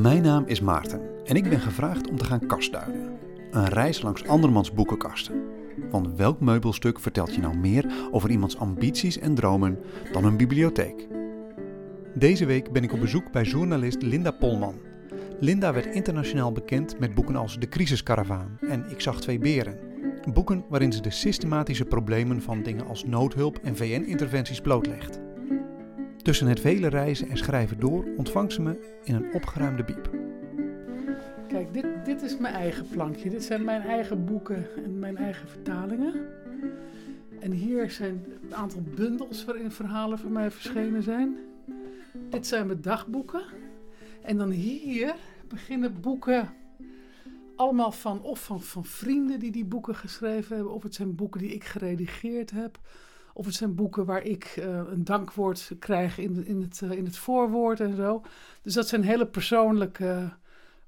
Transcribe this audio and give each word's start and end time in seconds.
Mijn 0.00 0.22
naam 0.22 0.44
is 0.46 0.60
Maarten 0.60 1.00
en 1.24 1.36
ik 1.36 1.48
ben 1.48 1.60
gevraagd 1.60 2.10
om 2.10 2.16
te 2.16 2.24
gaan 2.24 2.46
kastduinen. 2.46 3.18
Een 3.50 3.68
reis 3.68 4.02
langs 4.02 4.26
andermans 4.26 4.72
boekenkasten. 4.72 5.42
Want 5.90 6.16
welk 6.16 6.40
meubelstuk 6.40 7.00
vertelt 7.00 7.34
je 7.34 7.40
nou 7.40 7.56
meer 7.56 7.92
over 8.10 8.30
iemands 8.30 8.58
ambities 8.58 9.18
en 9.18 9.34
dromen 9.34 9.78
dan 10.12 10.24
een 10.24 10.36
bibliotheek? 10.36 11.08
Deze 12.14 12.46
week 12.46 12.72
ben 12.72 12.82
ik 12.82 12.92
op 12.92 13.00
bezoek 13.00 13.32
bij 13.32 13.42
journalist 13.42 14.02
Linda 14.02 14.30
Polman. 14.30 14.74
Linda 15.40 15.72
werd 15.72 15.94
internationaal 15.94 16.52
bekend 16.52 16.98
met 16.98 17.14
boeken 17.14 17.36
als 17.36 17.58
De 17.58 17.68
Crisiskaravaan 17.68 18.58
en 18.60 18.84
Ik 18.90 19.00
zag 19.00 19.20
twee 19.20 19.38
beren. 19.38 19.78
Boeken 20.32 20.64
waarin 20.68 20.92
ze 20.92 21.00
de 21.00 21.10
systematische 21.10 21.84
problemen 21.84 22.42
van 22.42 22.62
dingen 22.62 22.86
als 22.86 23.04
noodhulp 23.04 23.58
en 23.62 23.76
VN-interventies 23.76 24.60
blootlegt. 24.60 25.21
Tussen 26.22 26.46
het 26.46 26.60
vele 26.60 26.88
reizen 26.88 27.28
en 27.28 27.36
schrijven 27.36 27.80
door 27.80 28.04
ontvangt 28.16 28.52
ze 28.52 28.62
me 28.62 28.98
in 29.04 29.14
een 29.14 29.34
opgeruimde 29.34 29.84
biep. 29.84 30.10
Kijk, 31.48 31.74
dit, 31.74 31.86
dit 32.04 32.22
is 32.22 32.38
mijn 32.38 32.54
eigen 32.54 32.88
plankje. 32.88 33.30
Dit 33.30 33.44
zijn 33.44 33.64
mijn 33.64 33.82
eigen 33.82 34.24
boeken 34.24 34.66
en 34.84 34.98
mijn 34.98 35.16
eigen 35.16 35.48
vertalingen. 35.48 36.14
En 37.40 37.52
hier 37.52 37.90
zijn 37.90 38.24
een 38.42 38.54
aantal 38.54 38.82
bundels 38.94 39.44
waarin 39.44 39.70
verhalen 39.70 40.18
van 40.18 40.32
mij 40.32 40.50
verschenen 40.50 41.02
zijn. 41.02 41.36
Dit 42.30 42.46
zijn 42.46 42.66
mijn 42.66 42.80
dagboeken. 42.80 43.42
En 44.22 44.36
dan 44.36 44.50
hier 44.50 45.14
beginnen 45.48 46.00
boeken 46.00 46.48
allemaal 47.56 47.92
van 47.92 48.22
of 48.22 48.44
van, 48.44 48.62
van 48.62 48.84
vrienden 48.84 49.38
die 49.38 49.50
die 49.50 49.64
boeken 49.64 49.94
geschreven 49.94 50.56
hebben, 50.56 50.74
of 50.74 50.82
het 50.82 50.94
zijn 50.94 51.14
boeken 51.14 51.40
die 51.40 51.54
ik 51.54 51.64
geredigeerd 51.64 52.50
heb, 52.50 52.78
of 53.34 53.46
het 53.46 53.54
zijn 53.54 53.74
boeken 53.74 54.04
waar 54.04 54.22
ik 54.22 54.56
uh, 54.58 54.64
een 54.64 55.04
dankwoord 55.04 55.72
krijg 55.78 56.18
in, 56.18 56.46
in, 56.46 56.60
het, 56.60 56.80
uh, 56.84 56.90
in 56.90 57.04
het 57.04 57.16
voorwoord 57.16 57.80
en 57.80 57.96
zo. 57.96 58.22
Dus 58.62 58.74
dat 58.74 58.88
zijn 58.88 59.02
hele 59.02 59.26
persoonlijke 59.26 60.32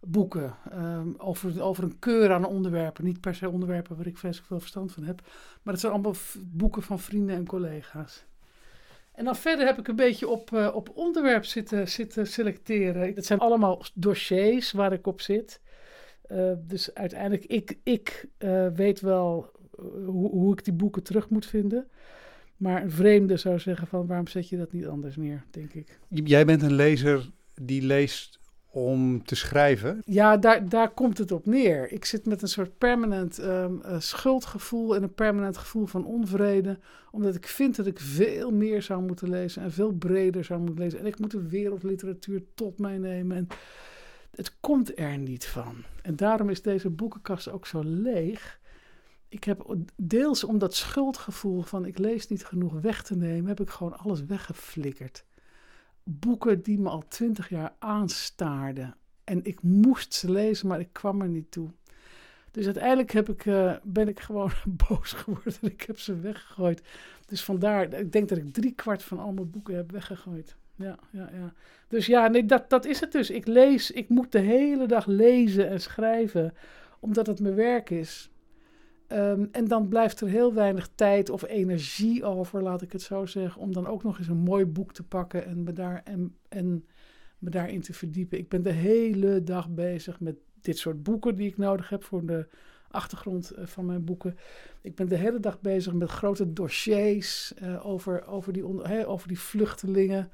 boeken 0.01 0.55
um, 0.73 1.15
over, 1.19 1.63
over 1.63 1.85
een 1.85 1.99
keur 1.99 2.33
aan 2.33 2.45
onderwerpen. 2.45 3.05
Niet 3.05 3.21
per 3.21 3.35
se 3.35 3.51
onderwerpen 3.51 3.97
waar 3.97 4.07
ik 4.07 4.19
vreselijk 4.19 4.49
veel 4.49 4.61
verstand 4.61 4.93
van 4.93 5.03
heb, 5.03 5.21
maar 5.63 5.73
het 5.73 5.83
zijn 5.83 5.93
allemaal 5.93 6.15
boeken 6.47 6.83
van 6.83 6.99
vrienden 6.99 7.37
en 7.37 7.47
collega's. 7.47 8.25
En 9.13 9.25
dan 9.25 9.37
verder 9.37 9.67
heb 9.67 9.79
ik 9.79 9.89
een 9.89 9.97
beetje 9.97 10.29
op, 10.29 10.51
uh, 10.51 10.71
op 10.75 10.91
onderwerp 10.95 11.45
zitten, 11.45 11.89
zitten 11.89 12.27
selecteren. 12.27 13.15
Dat 13.15 13.25
zijn 13.25 13.39
allemaal 13.39 13.83
dossiers 13.95 14.73
waar 14.73 14.93
ik 14.93 15.07
op 15.07 15.21
zit. 15.21 15.61
Dus 16.59 16.95
uiteindelijk, 16.95 17.45
ik, 17.45 17.79
ik 17.83 18.29
weet 18.75 19.01
wel 19.01 19.51
hoe, 20.07 20.31
hoe 20.31 20.53
ik 20.53 20.65
die 20.65 20.73
boeken 20.73 21.03
terug 21.03 21.29
moet 21.29 21.47
vinden. 21.47 21.89
Maar 22.65 22.83
een 22.83 22.91
vreemde 22.91 23.37
zou 23.37 23.59
zeggen 23.59 23.87
van 23.87 24.07
waarom 24.07 24.27
zet 24.27 24.49
je 24.49 24.57
dat 24.57 24.73
niet 24.73 24.87
anders 24.87 25.17
neer, 25.17 25.45
denk 25.51 25.73
ik. 25.73 25.99
Jij 26.09 26.45
bent 26.45 26.63
een 26.63 26.75
lezer 26.75 27.31
die 27.55 27.83
leest 27.83 28.39
om 28.71 29.25
te 29.25 29.35
schrijven? 29.35 30.03
Ja, 30.05 30.37
daar, 30.37 30.69
daar 30.69 30.91
komt 30.91 31.19
het 31.19 31.33
op 31.33 31.47
neer. 31.47 31.93
Ik 31.93 32.05
zit 32.05 32.27
met 32.27 32.43
een 32.43 32.49
soort 32.49 32.79
permanent 32.79 33.39
um, 33.39 33.81
uh, 33.85 34.01
schuldgevoel 34.01 34.97
en 34.97 35.03
een 35.03 35.15
permanent 35.15 35.57
gevoel 35.57 35.87
van 35.87 36.05
onvrede. 36.07 36.79
Omdat 37.11 37.35
ik 37.35 37.47
vind 37.47 37.77
dat 37.77 37.87
ik 37.87 38.01
veel 38.01 38.51
meer 38.51 38.83
zou 38.83 39.03
moeten 39.03 39.31
lezen 39.31 39.63
en 39.63 39.73
veel 39.73 39.93
breder 39.93 40.45
zou 40.45 40.61
moeten 40.61 40.85
lezen. 40.85 40.99
En 40.99 41.07
ik 41.07 41.19
moet 41.19 41.31
de 41.31 41.49
wereldliteratuur 41.49 42.43
tot 42.55 42.79
mij 42.79 42.99
nemen. 42.99 43.37
En 43.37 43.49
het 44.31 44.57
komt 44.61 44.99
er 44.99 45.19
niet 45.19 45.47
van. 45.47 45.75
En 46.03 46.17
daarom 46.17 46.49
is 46.51 46.63
deze 46.63 46.91
boekenkast 46.91 47.49
ook 47.51 47.67
zo 47.67 47.83
leeg. 47.85 48.63
Ik 49.35 49.45
heb 49.45 49.77
deels 49.97 50.45
om 50.45 50.59
dat 50.59 50.75
schuldgevoel 50.75 51.63
van 51.63 51.85
ik 51.85 51.99
lees 51.99 52.29
niet 52.29 52.45
genoeg 52.45 52.81
weg 52.81 53.03
te 53.03 53.17
nemen, 53.17 53.49
heb 53.49 53.61
ik 53.61 53.71
gewoon 53.71 53.99
alles 53.99 54.25
weggeflikkerd 54.25 55.25
boeken 56.05 56.63
die 56.63 56.79
me 56.79 56.89
al 56.89 57.09
twintig 57.09 57.49
jaar 57.49 57.75
aanstaarden. 57.79 58.97
En 59.25 59.45
ik 59.45 59.63
moest 59.63 60.15
ze 60.15 60.31
lezen, 60.31 60.69
maar 60.69 60.81
ik 60.81 60.93
kwam 60.93 61.21
er 61.21 61.29
niet 61.29 61.51
toe. 61.51 61.71
Dus 62.51 62.65
uiteindelijk 62.65 63.11
heb 63.13 63.29
ik, 63.29 63.45
uh, 63.45 63.77
ben 63.83 64.09
ik 64.09 64.21
gewoon 64.21 64.51
boos 64.89 65.13
geworden. 65.13 65.55
Ik 65.61 65.83
heb 65.83 65.99
ze 65.99 66.21
weggegooid. 66.21 66.83
Dus 67.27 67.45
vandaar, 67.45 67.93
ik 67.93 68.13
denk 68.13 68.29
dat 68.29 68.39
ik 68.39 68.53
drie 68.53 68.73
kwart 68.73 69.03
van 69.03 69.19
al 69.19 69.33
mijn 69.33 69.51
boeken 69.51 69.77
heb 69.77 69.91
weggegooid. 69.91 70.57
Ja, 70.75 70.99
ja, 71.11 71.31
ja. 71.33 71.53
Dus 71.89 72.07
ja, 72.07 72.29
nee, 72.29 72.45
dat, 72.45 72.71
dat 72.71 72.85
is 72.85 73.01
het 73.01 73.13
dus. 73.13 73.31
Ik 73.31 73.47
lees, 73.47 73.91
ik 73.91 74.09
moet 74.09 74.33
de 74.33 74.39
hele 74.39 74.87
dag 74.87 75.07
lezen 75.07 75.69
en 75.69 75.81
schrijven, 75.81 76.55
omdat 77.01 77.27
het 77.27 77.41
mijn 77.41 77.55
werk 77.55 77.91
is. 77.91 78.31
Um, 79.09 79.49
en 79.53 79.69
dan 79.69 79.89
blijft 79.89 80.21
er 80.21 80.29
heel 80.29 80.55
weinig 80.55 80.89
tijd 80.95 81.31
of 81.31 81.43
energie 81.43 82.25
over, 82.25 82.63
laat 82.63 82.83
ik 82.83 82.93
het 82.93 83.03
zo 83.03 83.27
zeggen, 83.27 83.61
om 83.61 83.73
dan 83.73 83.87
ook 83.87 84.03
nog 84.03 84.19
eens 84.19 84.29
een 84.29 84.37
mooi 84.37 84.65
boek 84.67 84.93
te 84.93 85.03
pakken 85.03 85.47
en 85.47 85.63
me, 85.63 85.73
daar, 85.73 86.03
en, 86.49 86.85
me 87.39 87.51
daarin 87.51 87.81
te 87.81 87.93
verdiepen. 87.93 88.39
Ik 88.39 88.49
ben 88.49 88.63
de 88.63 88.73
hele 88.73 89.43
dag 89.43 89.69
bezig 89.69 90.21
met 90.21 90.37
dit 90.61 90.79
soort 90.79 91.03
boeken 91.03 91.37
die 91.37 91.49
ik 91.49 91.57
nodig 91.57 91.89
heb 91.89 92.05
voor 92.05 92.27
de 92.27 92.47
achtergrond 92.89 93.53
uh, 93.59 93.67
van 93.67 93.87
mijn 93.87 94.05
boeken. 94.05 94.37
Ik 94.81 94.95
ben 94.95 95.09
de 95.09 95.17
hele 95.17 95.41
dag 95.41 95.61
bezig 95.61 95.93
met 95.93 96.11
grote 96.11 96.53
dossiers 96.53 97.53
uh, 97.63 97.87
over, 97.87 98.27
over, 98.27 98.53
die 98.53 99.07
over 99.07 99.29
die 99.29 99.41
vluchtelingen. 99.41 100.31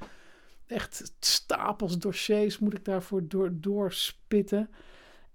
Echt 0.67 1.13
stapels 1.21 1.99
dossiers 1.99 2.59
moet 2.59 2.75
ik 2.75 2.85
daarvoor 2.85 3.29
door, 3.29 3.51
doorspitten. 3.53 4.71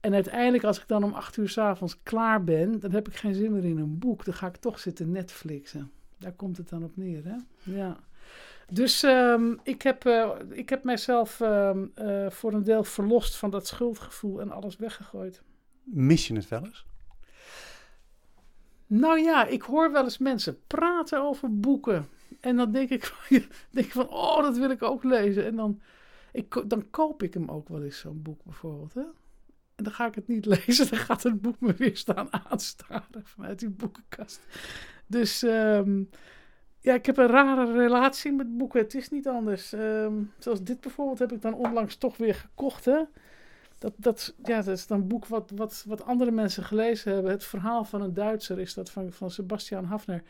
En 0.05 0.13
uiteindelijk, 0.13 0.63
als 0.63 0.79
ik 0.79 0.88
dan 0.88 1.03
om 1.03 1.13
acht 1.13 1.38
uur 1.38 1.49
s'avonds 1.49 2.03
klaar 2.03 2.43
ben, 2.43 2.79
dan 2.79 2.91
heb 2.91 3.07
ik 3.07 3.16
geen 3.16 3.33
zin 3.33 3.51
meer 3.51 3.66
in 3.66 3.77
een 3.77 3.99
boek. 3.99 4.25
Dan 4.25 4.33
ga 4.33 4.47
ik 4.47 4.55
toch 4.55 4.79
zitten 4.79 5.11
Netflixen. 5.11 5.91
Daar 6.17 6.31
komt 6.31 6.57
het 6.57 6.69
dan 6.69 6.83
op 6.83 6.97
neer, 6.97 7.23
hè? 7.23 7.35
Ja. 7.63 7.97
Dus 8.69 9.03
um, 9.03 9.59
ik, 9.63 9.81
heb, 9.81 10.05
uh, 10.05 10.29
ik 10.49 10.69
heb 10.69 10.83
mijzelf 10.83 11.39
um, 11.39 11.91
uh, 11.95 12.29
voor 12.29 12.53
een 12.53 12.63
deel 12.63 12.83
verlost 12.83 13.35
van 13.35 13.49
dat 13.49 13.67
schuldgevoel 13.67 14.41
en 14.41 14.51
alles 14.51 14.75
weggegooid. 14.75 15.41
Mis 15.83 16.27
je 16.27 16.35
het 16.35 16.47
wel 16.47 16.66
eens? 16.66 16.85
Nou 18.87 19.19
ja, 19.19 19.45
ik 19.45 19.61
hoor 19.61 19.91
wel 19.91 20.03
eens 20.03 20.17
mensen 20.17 20.59
praten 20.67 21.22
over 21.22 21.59
boeken. 21.59 22.07
En 22.39 22.55
dan 22.55 22.72
denk 22.72 22.89
ik, 22.89 23.13
denk 23.69 23.85
ik 23.85 23.91
van, 23.91 24.09
oh, 24.09 24.41
dat 24.41 24.57
wil 24.57 24.69
ik 24.69 24.83
ook 24.83 25.03
lezen. 25.03 25.45
En 25.45 25.55
dan, 25.55 25.81
ik, 26.31 26.63
dan 26.67 26.89
koop 26.89 27.23
ik 27.23 27.33
hem 27.33 27.49
ook 27.49 27.69
wel 27.69 27.83
eens, 27.83 27.99
zo'n 27.99 28.22
boek 28.22 28.43
bijvoorbeeld. 28.43 28.93
Hè? 28.93 29.03
En 29.75 29.84
dan 29.84 29.94
ga 29.94 30.06
ik 30.06 30.16
het 30.16 30.28
niet 30.28 30.46
lezen. 30.56 30.90
Dan 30.90 31.00
gaat 31.00 31.24
het 31.24 31.41
boek 31.41 31.59
me 31.59 31.74
weer 31.74 31.97
staan 31.97 32.34
aanstaren 32.50 33.24
vanuit 33.24 33.59
die 33.59 33.69
boekenkast. 33.69 34.41
Dus 35.08 35.41
um, 35.41 36.09
ja, 36.80 36.94
ik 36.94 37.06
heb 37.06 37.18
een 37.18 37.28
rare 37.28 37.72
relatie 37.72 38.31
met 38.31 38.58
boeken. 38.58 38.80
Het 38.80 38.96
is 38.96 39.09
niet 39.09 39.28
anders. 39.28 39.72
Um, 39.72 40.31
zoals 40.38 40.64
dit 40.64 40.81
bijvoorbeeld 40.81 41.19
heb 41.19 41.31
ik 41.31 41.41
dan 41.41 41.53
onlangs 41.53 41.96
toch 41.96 42.18
weer 42.18 42.35
gekocht. 42.35 42.85
Hè? 42.85 43.02
Dat, 43.78 43.94
dat, 43.97 44.34
ja, 44.44 44.62
dat 44.62 44.78
is 44.78 44.88
dan 44.88 45.00
een 45.00 45.08
boek 45.08 45.25
wat, 45.25 45.52
wat, 45.56 45.84
wat 45.88 46.03
andere 46.03 46.31
mensen 46.31 46.64
gelezen 46.64 47.14
hebben. 47.14 47.31
Het 47.31 47.44
verhaal 47.44 47.84
van 47.84 48.02
een 48.02 48.14
Duitser 48.14 48.59
is 48.59 48.74
dat 48.74 48.91
van, 48.91 49.12
van 49.12 49.31
Sebastian 49.31 49.85
Hafner. 49.85 50.24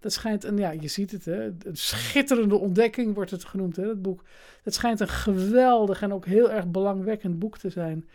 Dat 0.00 0.12
schijnt, 0.12 0.44
een, 0.44 0.58
ja, 0.58 0.70
je 0.70 0.88
ziet 0.88 1.10
het, 1.10 1.24
hè, 1.24 1.44
een 1.44 1.76
schitterende 1.76 2.56
ontdekking 2.56 3.14
wordt 3.14 3.30
het 3.30 3.44
genoemd, 3.44 3.76
hè, 3.76 3.86
dat 3.86 4.02
boek. 4.02 4.24
Het 4.62 4.74
schijnt 4.74 5.00
een 5.00 5.08
geweldig 5.08 6.02
en 6.02 6.12
ook 6.12 6.26
heel 6.26 6.50
erg 6.50 6.66
belangwekkend 6.66 7.38
boek 7.38 7.58
te 7.58 7.70
zijn 7.70 8.08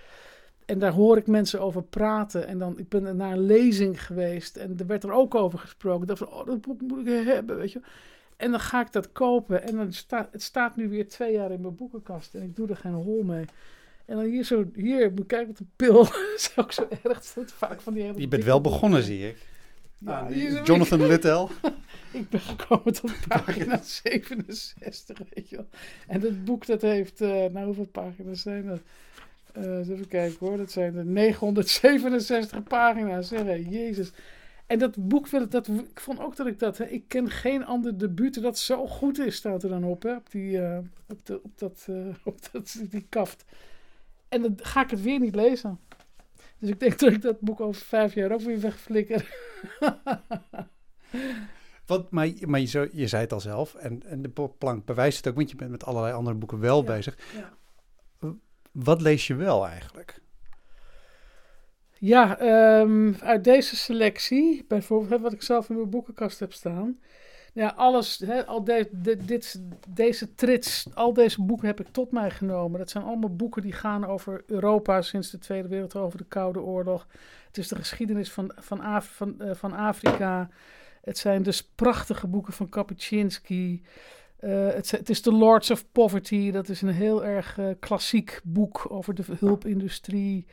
en 0.66 0.80
daar 0.80 0.92
hoor 0.92 1.18
ik 1.18 1.28
mensen 1.28 1.62
over 1.62 1.84
praten. 1.84 2.48
En 2.48 2.58
dan, 2.58 2.80
ik 2.80 2.90
ben 2.90 3.16
naar 3.18 3.32
een 3.32 3.46
lezing 3.46 4.06
geweest 4.06 4.58
en 4.58 4.76
er 4.78 4.86
werd 4.86 5.04
er 5.04 5.12
ook 5.12 5.36
over 5.36 5.60
gesproken. 5.60 6.02
Ik 6.02 6.08
dacht 6.08 6.20
van, 6.20 6.40
oh, 6.40 6.46
dat 6.46 6.62
boek 6.62 6.82
moet 6.82 7.08
ik 7.08 7.26
hebben, 7.26 7.58
weet 7.58 7.72
je. 7.72 7.82
En 8.38 8.52
dan 8.52 8.60
ga 8.60 8.82
ik 8.82 8.92
dat 8.92 9.12
kopen 9.12 9.64
en 9.64 9.76
dan 9.76 9.94
staat, 9.94 10.30
het 10.32 10.42
staat 10.42 10.76
nu 10.76 10.90
weer 10.90 11.08
twee 11.08 11.34
jaar 11.34 11.52
in 11.52 11.62
mijn 11.62 11.76
boekenkast 11.76 12.34
en 12.34 12.42
ik 12.42 12.56
doe 12.56 12.68
er 12.68 12.78
geen 12.78 12.94
hol 12.94 13.24
mee. 13.24 13.46
En 14.06 14.16
dan 14.16 14.26
hier 14.26 14.44
zo, 14.44 14.66
hier, 14.76 15.12
moet 15.16 15.26
kijken 15.26 15.48
wat 15.48 15.60
een 15.60 15.72
pil. 15.76 16.02
is 16.36 16.52
ook 16.56 16.72
zo 16.72 16.88
erg. 17.04 17.34
Dat 17.34 17.52
vaak 17.52 17.82
van 17.82 17.94
die 17.94 18.04
hele 18.04 18.20
Je 18.20 18.28
bent 18.28 18.44
wel 18.44 18.62
begonnen, 18.62 19.04
zie 19.04 19.28
ik. 19.28 19.38
Ja, 19.98 20.20
ah, 20.20 20.66
Jonathan 20.66 21.08
Littell. 21.08 21.48
ik 22.12 22.30
ben 22.30 22.40
gekomen 22.40 22.94
tot 22.94 23.12
pagina 23.28 23.80
67, 23.84 25.20
weet 25.34 25.50
je 25.50 25.56
wel. 25.56 25.68
En 26.08 26.22
het 26.22 26.46
boek 26.46 26.66
dat 26.66 26.82
heeft, 26.82 27.22
uh, 27.22 27.30
nou 27.30 27.66
hoeveel 27.66 27.88
pagina's 27.88 28.42
zijn 28.42 28.66
dat? 28.66 28.82
Uh, 29.58 29.90
even 29.90 30.08
kijken 30.08 30.38
hoor, 30.40 30.58
dat 30.58 30.72
zijn 30.72 30.94
de 30.94 31.04
967 31.04 32.64
pagina's. 32.64 33.28
Zeg, 33.28 33.70
Jezus. 33.70 34.12
En 34.68 34.80
dat 34.80 35.08
boek, 35.08 35.28
wil, 35.28 35.50
dat, 35.50 35.68
ik 35.68 36.00
vond 36.00 36.20
ook 36.20 36.36
dat 36.36 36.48
ik 36.48 36.60
dat, 36.60 36.78
hè, 36.78 36.86
ik 36.86 37.08
ken 37.08 37.30
geen 37.30 37.66
ander 37.66 37.98
debuut 37.98 38.42
dat 38.42 38.58
zo 38.58 38.88
goed 38.88 39.20
is, 39.20 39.36
staat 39.36 39.64
er 39.64 39.70
dan 39.70 39.84
op, 39.84 40.04
hè, 40.04 40.16
op, 40.16 40.32
die, 40.32 40.58
uh, 40.58 40.78
op, 41.08 41.26
de, 41.26 41.44
op, 41.44 41.58
dat, 41.58 41.86
uh, 41.90 42.16
op 42.24 42.52
dat, 42.52 42.80
die 42.90 43.06
kaft. 43.10 43.46
En 44.30 44.42
dan 44.42 44.58
ga 44.62 44.84
ik 44.84 44.90
het 44.90 45.02
weer 45.02 45.20
niet 45.20 45.36
lezen. 45.36 45.80
Dus 46.60 46.70
ik 46.70 46.80
denk 46.80 47.00
dat 47.00 47.12
ik 47.12 47.22
dat 47.22 47.40
boek 47.40 47.60
over 47.60 47.82
vijf 47.82 48.14
jaar 48.14 48.32
ook 48.32 48.42
weer 48.42 48.60
wegflikker. 48.60 49.36
Wat, 51.86 52.12
maar 52.12 52.30
maar 52.46 52.60
je, 52.60 53.08
zei 53.08 53.22
het 53.22 53.34
al 53.34 53.40
zelf, 53.40 53.76
en, 53.76 54.04
en 54.06 54.22
de 54.22 54.30
plank 54.58 54.86
bewijst 54.86 55.18
het 55.18 55.28
ook, 55.28 55.36
want 55.36 55.50
je 55.50 55.56
bent 55.56 55.72
met 55.72 55.86
allerlei 55.86 56.14
andere 56.14 56.36
boeken 56.36 56.60
wel 56.60 56.80
ja, 56.80 56.84
bezig. 56.84 57.18
Ja. 57.36 57.54
Wat 58.74 59.02
lees 59.02 59.28
je 59.28 59.36
wel 59.36 59.68
eigenlijk? 59.68 60.22
Ja, 61.98 62.42
um, 62.82 63.16
uit 63.20 63.44
deze 63.44 63.76
selectie, 63.76 64.66
bijvoorbeeld 64.68 65.22
wat 65.22 65.34
ik 65.34 65.42
zelf 65.42 65.70
in 65.70 65.76
mijn 65.76 65.90
boekenkast 65.90 66.40
heb 66.40 66.54
staan, 66.54 67.00
Ja, 67.54 67.74
alles, 67.76 68.24
al 68.46 68.64
de, 68.64 68.90
de- 68.92 69.26
dit, 69.26 69.62
deze 69.90 70.36
trits, 70.36 70.86
al 70.94 71.14
deze 71.14 71.42
boeken 71.44 71.68
heb 71.68 71.80
ik 71.80 71.88
tot 71.92 72.12
mij 72.12 72.32
genomen. 72.32 72.80
Dat 72.80 72.90
zijn 72.90 73.04
allemaal 73.04 73.36
boeken 73.36 73.62
die 73.62 73.72
gaan 73.72 74.06
over 74.06 74.44
Europa 74.48 75.02
sinds 75.02 75.30
de 75.32 75.38
Tweede 75.38 75.68
Wereldoorlog, 75.68 76.08
over 76.08 76.18
de 76.20 76.26
Koude 76.28 76.62
Oorlog. 76.62 77.08
Het 77.48 77.58
is 77.58 77.68
de 77.68 77.76
geschiedenis 77.76 78.32
van, 78.32 78.52
van, 78.56 78.80
Af, 78.80 79.06
van, 79.16 79.42
eh, 79.42 79.56
van 79.56 79.74
Afrika. 79.74 80.50
Het 81.04 81.18
zijn 81.18 81.44
dus 81.44 81.64
prachtige 81.64 82.28
boeken 82.28 82.54
van 82.54 82.70
Kapuscinski. 82.70 83.82
Eh, 84.44 84.74
het, 84.74 84.92
het 84.92 85.10
is 85.10 85.22
The 85.22 85.32
Lords 85.32 85.72
of 85.72 85.92
Poverty. 85.92 86.52
Dat 86.52 86.70
is 86.70 86.82
een 86.82 86.90
heel 86.90 87.26
erg 87.26 87.58
eh, 87.58 87.66
klassiek 87.80 88.42
boek 88.44 88.86
over 88.90 89.14
de 89.14 89.24
hulpindustrie. 89.40 90.46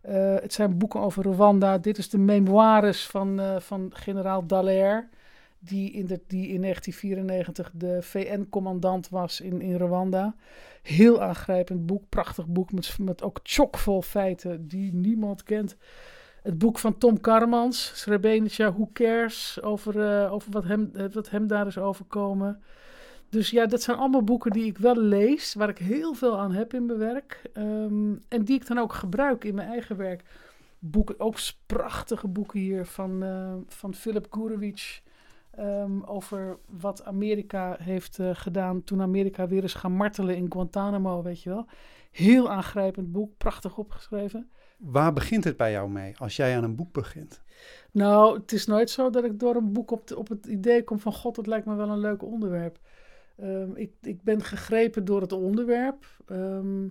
Eh, 0.00 0.34
het 0.34 0.52
zijn 0.52 0.78
boeken 0.78 1.00
over 1.00 1.24
Rwanda. 1.24 1.78
Dit 1.78 1.98
is 1.98 2.08
de 2.08 2.18
memoires 2.18 3.06
van, 3.06 3.40
van 3.60 3.90
generaal 3.94 4.46
Dallaire 4.46 5.08
die 5.58 5.92
in, 5.92 6.06
de, 6.06 6.20
die 6.26 6.48
in 6.48 6.60
1994 6.60 7.70
de 7.74 8.02
VN-commandant 8.02 9.08
was 9.08 9.40
in, 9.40 9.60
in 9.60 9.76
Rwanda. 9.76 10.34
Heel 10.82 11.22
aangrijpend 11.22 11.86
boek, 11.86 12.08
prachtig 12.08 12.46
boek 12.46 12.72
met, 12.72 12.96
met 12.98 13.22
ook 13.22 13.40
chockvol 13.42 14.02
feiten 14.02 14.68
die 14.68 14.94
niemand 14.94 15.42
kent. 15.42 15.76
Het 16.42 16.58
boek 16.58 16.78
van 16.78 16.98
Tom 16.98 17.20
Karmans, 17.20 17.92
Srebrenica, 17.94 18.72
Who 18.72 18.90
Cares, 18.92 19.62
over, 19.62 20.30
over 20.30 20.50
wat, 20.50 20.64
hem, 20.64 20.90
wat 21.12 21.30
hem 21.30 21.46
daar 21.46 21.66
is 21.66 21.78
overkomen. 21.78 22.62
Dus 23.34 23.50
ja, 23.50 23.66
dat 23.66 23.82
zijn 23.82 23.96
allemaal 23.96 24.22
boeken 24.22 24.50
die 24.50 24.64
ik 24.64 24.78
wel 24.78 24.96
lees, 24.96 25.54
waar 25.54 25.68
ik 25.68 25.78
heel 25.78 26.14
veel 26.14 26.38
aan 26.38 26.52
heb 26.52 26.74
in 26.74 26.86
mijn 26.86 26.98
werk. 26.98 27.42
ehm, 27.52 28.12
en 28.28 28.44
die 28.44 28.54
ik 28.56 28.66
dan 28.66 28.78
ook 28.78 28.92
gebruik 28.92 29.44
in 29.44 29.54
mijn 29.54 29.68
eigen 29.68 29.96
werk. 29.96 30.22
Boeken, 30.78 31.20
ook 31.20 31.36
prachtige 31.66 32.28
boeken 32.28 32.60
hier 32.60 32.86
van, 32.86 33.22
eh, 33.22 33.54
van 33.66 33.94
Philip 33.94 34.26
Gurevich. 34.30 35.02
Ehm, 35.50 36.02
over 36.02 36.58
wat 36.66 37.04
Amerika 37.04 37.76
heeft 37.80 38.18
eh, 38.18 38.30
gedaan 38.32 38.84
toen 38.84 39.00
Amerika 39.02 39.48
weer 39.48 39.64
is 39.64 39.74
gaan 39.74 39.92
martelen 39.92 40.36
in 40.36 40.52
Guantanamo, 40.52 41.22
weet 41.22 41.42
je 41.42 41.50
wel. 41.50 41.66
Heel 42.10 42.50
aangrijpend 42.50 43.12
boek, 43.12 43.36
prachtig 43.36 43.78
opgeschreven. 43.78 44.50
Waar 44.78 45.12
begint 45.12 45.44
het 45.44 45.56
bij 45.56 45.70
jou 45.72 45.90
mee 45.90 46.14
als 46.18 46.36
jij 46.36 46.56
aan 46.56 46.64
een 46.64 46.76
boek 46.76 46.92
begint? 46.92 47.42
Nou, 47.90 48.38
het 48.38 48.52
is 48.52 48.66
nooit 48.66 48.90
zo 48.90 49.10
dat 49.10 49.24
ik 49.24 49.38
door 49.40 49.54
een 49.56 49.72
boek 49.72 49.90
op, 49.90 50.06
de- 50.06 50.18
op 50.18 50.28
het 50.28 50.46
idee 50.46 50.84
kom 50.84 50.98
van... 50.98 51.12
God, 51.12 51.34
dat 51.34 51.46
lijkt 51.46 51.66
me 51.66 51.74
wel 51.74 51.88
een 51.88 51.98
leuk 51.98 52.22
onderwerp. 52.22 52.78
Ehm, 53.36 53.70
ik, 53.74 53.92
ik 54.02 54.22
ben 54.22 54.42
gegrepen 54.42 55.04
door 55.04 55.20
het 55.20 55.32
onderwerp. 55.32 56.06
Ehm, 56.26 56.86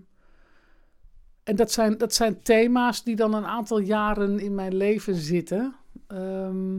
en 1.44 1.56
dat 1.56 1.72
zijn, 1.72 1.98
dat 1.98 2.14
zijn 2.14 2.42
thema's 2.42 3.04
die 3.04 3.16
dan 3.16 3.34
een 3.34 3.46
aantal 3.46 3.80
jaren 3.80 4.40
in 4.40 4.56
mijn 4.56 4.76
leven 4.76 5.16
zitten. 5.16 5.76
Ehm, 6.08 6.78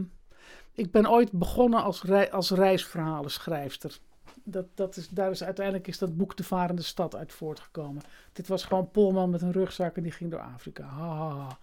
ik 0.73 0.91
ben 0.91 1.09
ooit 1.09 1.31
begonnen 1.31 1.83
als, 1.83 2.03
rei, 2.03 2.29
reisverhalenschrijfster. 2.49 3.97
Dat, 4.43 4.65
dat 4.75 4.95
is, 4.95 5.09
daar 5.09 5.31
is, 5.31 5.43
uiteindelijk 5.43 5.87
is 5.87 5.97
dat 5.97 6.17
boek 6.17 6.37
De 6.37 6.43
Varende 6.43 6.81
Stad 6.81 7.15
uit 7.15 7.33
voortgekomen. 7.33 8.01
Dit 8.33 8.47
was 8.47 8.63
gewoon 8.63 8.91
Polman 8.91 9.29
met 9.29 9.41
een 9.41 9.51
rugzak 9.51 9.95
en 9.95 10.03
die 10.03 10.11
ging 10.11 10.31
door 10.31 10.39
Afrika. 10.39 10.83
Ha, 10.83 11.15
ha, 11.15 11.35
ha. 11.35 11.57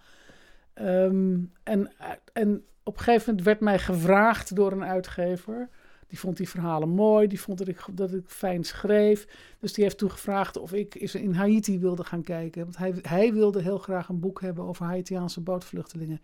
En, 1.63 1.91
en 2.33 2.65
op 2.83 2.97
een 2.97 3.03
gegeven 3.03 3.27
moment 3.27 3.45
werd 3.45 3.59
mij 3.59 3.79
gevraagd 3.79 4.55
door 4.55 4.71
een 4.71 4.83
uitgever. 4.83 5.69
Die 6.13 6.21
vond 6.21 6.37
die 6.37 6.49
verhalen 6.49 6.89
mooi, 6.89 7.27
die 7.27 7.39
vond 7.39 7.57
dat 7.57 7.67
ik, 7.67 7.85
dat 7.91 8.13
ik 8.13 8.23
fijn 8.27 8.63
schreef. 8.63 9.27
Dus 9.59 9.73
die 9.73 9.83
heeft 9.83 9.97
toen 9.97 10.11
gevraagd 10.11 10.57
of 10.57 10.73
ik 10.73 10.95
eens 10.95 11.15
in 11.15 11.33
Haiti 11.33 11.79
wilde 11.79 12.03
gaan 12.03 12.23
kijken. 12.23 12.63
Want 12.63 12.77
hij, 12.77 12.93
hij 13.01 13.33
wilde 13.33 13.61
heel 13.61 13.77
graag 13.77 14.09
een 14.09 14.19
boek 14.19 14.41
hebben 14.41 14.63
over 14.63 14.85
Haitiaanse 14.85 15.41
bootvluchtelingen. 15.41 16.21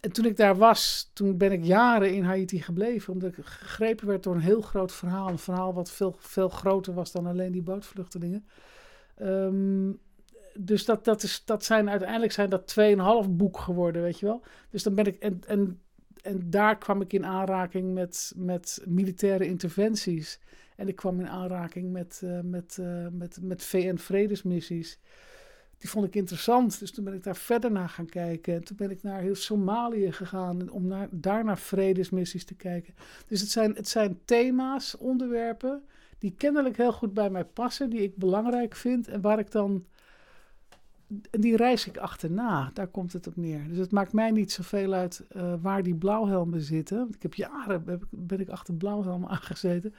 En 0.00 0.12
toen 0.12 0.24
ik 0.24 0.36
daar 0.36 0.56
was, 0.56 1.10
toen 1.12 1.36
ben 1.36 1.52
ik 1.52 1.64
jaren 1.64 2.14
in 2.14 2.24
Haiti 2.24 2.62
gebleven. 2.62 3.12
Omdat 3.12 3.36
ik 3.36 3.44
gegrepen 3.44 4.06
werd 4.06 4.22
door 4.22 4.34
een 4.34 4.40
heel 4.40 4.60
groot 4.60 4.92
verhaal. 4.92 5.28
Een 5.28 5.38
verhaal 5.38 5.74
wat 5.74 5.90
veel, 5.90 6.16
veel 6.18 6.48
groter 6.48 6.94
was 6.94 7.12
dan 7.12 7.26
alleen 7.26 7.52
die 7.52 7.62
bootvluchtelingen. 7.62 8.46
Ehm, 9.16 9.92
dus 10.54 10.84
dat, 10.84 11.04
dat, 11.04 11.22
is, 11.22 11.42
dat 11.44 11.64
zijn 11.64 11.90
uiteindelijk 11.90 12.32
zijn 12.32 12.50
dat 12.50 12.76
2,5 13.24 13.30
boek 13.30 13.58
geworden, 13.58 14.02
weet 14.02 14.18
je 14.18 14.26
wel. 14.26 14.42
Dus 14.70 14.82
dan 14.82 14.94
ben 14.94 15.06
ik. 15.06 15.16
En, 15.16 15.40
en, 15.46 15.80
en 16.22 16.50
daar 16.50 16.78
kwam 16.78 17.00
ik 17.00 17.12
in 17.12 17.26
aanraking 17.26 17.94
met, 17.94 18.32
met 18.36 18.82
militaire 18.86 19.46
interventies. 19.46 20.38
En 20.76 20.88
ik 20.88 20.96
kwam 20.96 21.20
in 21.20 21.28
aanraking 21.28 21.92
met, 21.92 22.20
uh, 22.24 22.40
met, 22.40 22.76
uh, 22.80 23.06
met, 23.12 23.38
met 23.42 23.64
VN-vredesmissies. 23.64 24.98
Die 25.78 25.90
vond 25.90 26.06
ik 26.06 26.14
interessant. 26.14 26.78
Dus 26.78 26.90
toen 26.92 27.04
ben 27.04 27.14
ik 27.14 27.22
daar 27.22 27.36
verder 27.36 27.70
naar 27.70 27.88
gaan 27.88 28.06
kijken. 28.06 28.54
En 28.54 28.64
toen 28.64 28.76
ben 28.76 28.90
ik 28.90 29.02
naar 29.02 29.20
heel 29.20 29.34
Somalië 29.34 30.12
gegaan 30.12 30.70
om 30.70 30.86
naar, 30.86 31.08
daar 31.10 31.44
naar 31.44 31.58
vredesmissies 31.58 32.44
te 32.44 32.54
kijken. 32.54 32.94
Dus 33.26 33.40
het 33.40 33.50
zijn, 33.50 33.74
het 33.74 33.88
zijn 33.88 34.20
thema's, 34.24 34.96
onderwerpen 34.96 35.82
die 36.20 36.34
kennelijk 36.36 36.76
heel 36.76 36.92
goed 36.92 37.14
bij 37.14 37.30
mij 37.30 37.44
passen, 37.44 37.90
die 37.90 38.02
ik 38.02 38.16
belangrijk 38.16 38.74
vind 38.74 39.08
en 39.08 39.20
waar 39.20 39.38
ik 39.38 39.50
dan 39.50 39.84
die 41.30 41.56
reis 41.56 41.86
ik 41.86 41.96
achterna. 41.96 42.70
Daar 42.74 42.86
komt 42.86 43.12
het 43.12 43.26
op 43.26 43.36
neer. 43.36 43.68
Dus 43.68 43.78
het 43.78 43.90
maakt 43.90 44.12
mij 44.12 44.30
niet 44.30 44.52
zoveel 44.52 44.92
uit 44.92 45.26
uh, 45.36 45.54
waar 45.60 45.82
die 45.82 45.94
blauwhelmen 45.94 46.60
zitten. 46.60 47.08
Ik 47.14 47.22
heb 47.22 47.34
jaren 47.34 47.82
heb, 47.86 48.06
ben 48.10 48.40
ik 48.40 48.48
achter 48.48 48.74
blauwhelmen 48.74 49.28
aangezeten. 49.38 49.94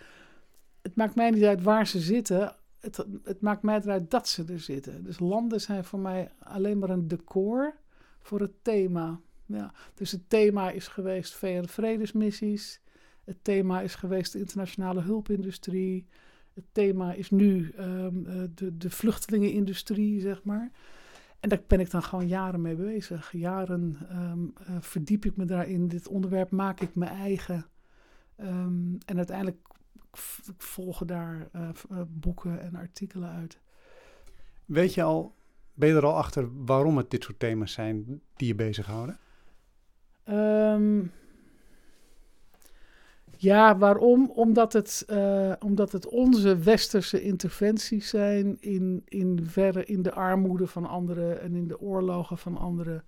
Het 0.81 0.95
maakt 0.95 1.15
mij 1.15 1.29
niet 1.29 1.43
uit 1.43 1.63
waar 1.63 1.87
ze 1.87 1.99
zitten. 1.99 2.55
Het, 2.79 3.05
het 3.23 3.41
maakt 3.41 3.61
mij 3.61 3.79
eruit 3.79 4.11
dat 4.11 4.27
ze 4.27 4.43
er 4.47 4.59
zitten. 4.59 5.03
Dus 5.03 5.19
landen 5.19 5.61
zijn 5.61 5.83
voor 5.83 5.99
mij 5.99 6.31
alleen 6.39 6.79
maar 6.79 6.89
een 6.89 7.07
decor 7.07 7.73
voor 8.21 8.39
het 8.39 8.53
thema. 8.61 9.19
Ja, 9.45 9.73
dus 9.93 10.11
het 10.11 10.29
thema 10.29 10.69
is 10.69 10.87
geweest 10.87 11.33
VN-vredesmissies. 11.33 12.81
Het 13.23 13.37
thema 13.41 13.81
is 13.81 13.95
geweest 13.95 14.33
de 14.33 14.39
internationale 14.39 15.01
hulpindustrie. 15.01 16.07
Het 16.53 16.63
thema 16.71 17.13
is 17.13 17.29
nu 17.29 17.73
um, 17.79 18.25
uh, 18.27 18.43
de, 18.55 18.77
de 18.77 18.89
vluchtelingenindustrie, 18.89 20.21
zeg 20.21 20.43
maar. 20.43 20.71
En 21.41 21.49
daar 21.49 21.61
ben 21.67 21.79
ik 21.79 21.91
dan 21.91 22.03
gewoon 22.03 22.27
jaren 22.27 22.61
mee 22.61 22.75
bezig. 22.75 23.31
Jaren 23.31 23.97
um, 24.11 24.53
uh, 24.69 24.75
verdiep 24.79 25.25
ik 25.25 25.35
me 25.35 25.45
daarin. 25.45 25.87
Dit 25.87 26.07
onderwerp 26.07 26.51
maak 26.51 26.79
ik 26.79 26.95
mijn 26.95 27.11
eigen. 27.11 27.65
Um, 28.37 28.97
en 29.05 29.17
uiteindelijk 29.17 29.57
volgen 30.57 31.07
daar 31.07 31.49
uh, 31.55 31.69
boeken 32.07 32.61
en 32.61 32.75
artikelen 32.75 33.29
uit. 33.29 33.59
Weet 34.65 34.93
je 34.93 35.03
al, 35.03 35.35
ben 35.73 35.89
je 35.89 35.95
er 35.95 36.05
al 36.05 36.17
achter 36.17 36.65
waarom 36.65 36.97
het 36.97 37.11
dit 37.11 37.23
soort 37.23 37.39
thema's 37.39 37.73
zijn 37.73 38.21
die 38.35 38.47
je 38.47 38.55
bezighouden? 38.55 39.19
Um, 40.29 41.11
ja, 43.41 43.77
waarom? 43.77 44.29
Omdat 44.29 44.73
het, 44.73 45.05
uh, 45.09 45.53
omdat 45.59 45.91
het 45.91 46.07
onze 46.07 46.57
westerse 46.57 47.21
interventies 47.21 48.09
zijn 48.09 48.57
in, 48.59 49.01
in, 49.05 49.39
verre, 49.43 49.85
in 49.85 50.01
de 50.01 50.11
armoede 50.11 50.67
van 50.67 50.85
anderen 50.85 51.41
en 51.41 51.55
in 51.55 51.67
de 51.67 51.79
oorlogen 51.79 52.37
van 52.37 52.57
anderen. 52.57 53.03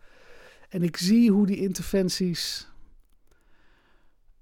En 0.70 0.84
ik 0.84 0.98
zie 0.98 1.32
hoe 1.32 1.46
die 1.46 1.58
interventies. 1.58 2.68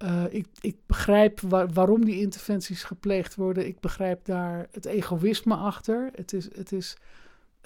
Uh, 0.04 0.24
ik, 0.30 0.48
ik 0.62 0.78
begrijp 0.86 1.40
waar, 1.40 1.70
waarom 1.70 2.06
die 2.06 2.20
interventies 2.20 2.84
gepleegd 2.84 3.36
worden. 3.36 3.68
Ik 3.68 3.80
begrijp 3.80 4.26
daar 4.26 4.68
het 4.72 4.86
egoïsme 4.86 5.56
achter. 5.56 6.10
Het 6.16 6.34
is, 6.34 6.56
het 6.56 6.72
is 6.72 6.98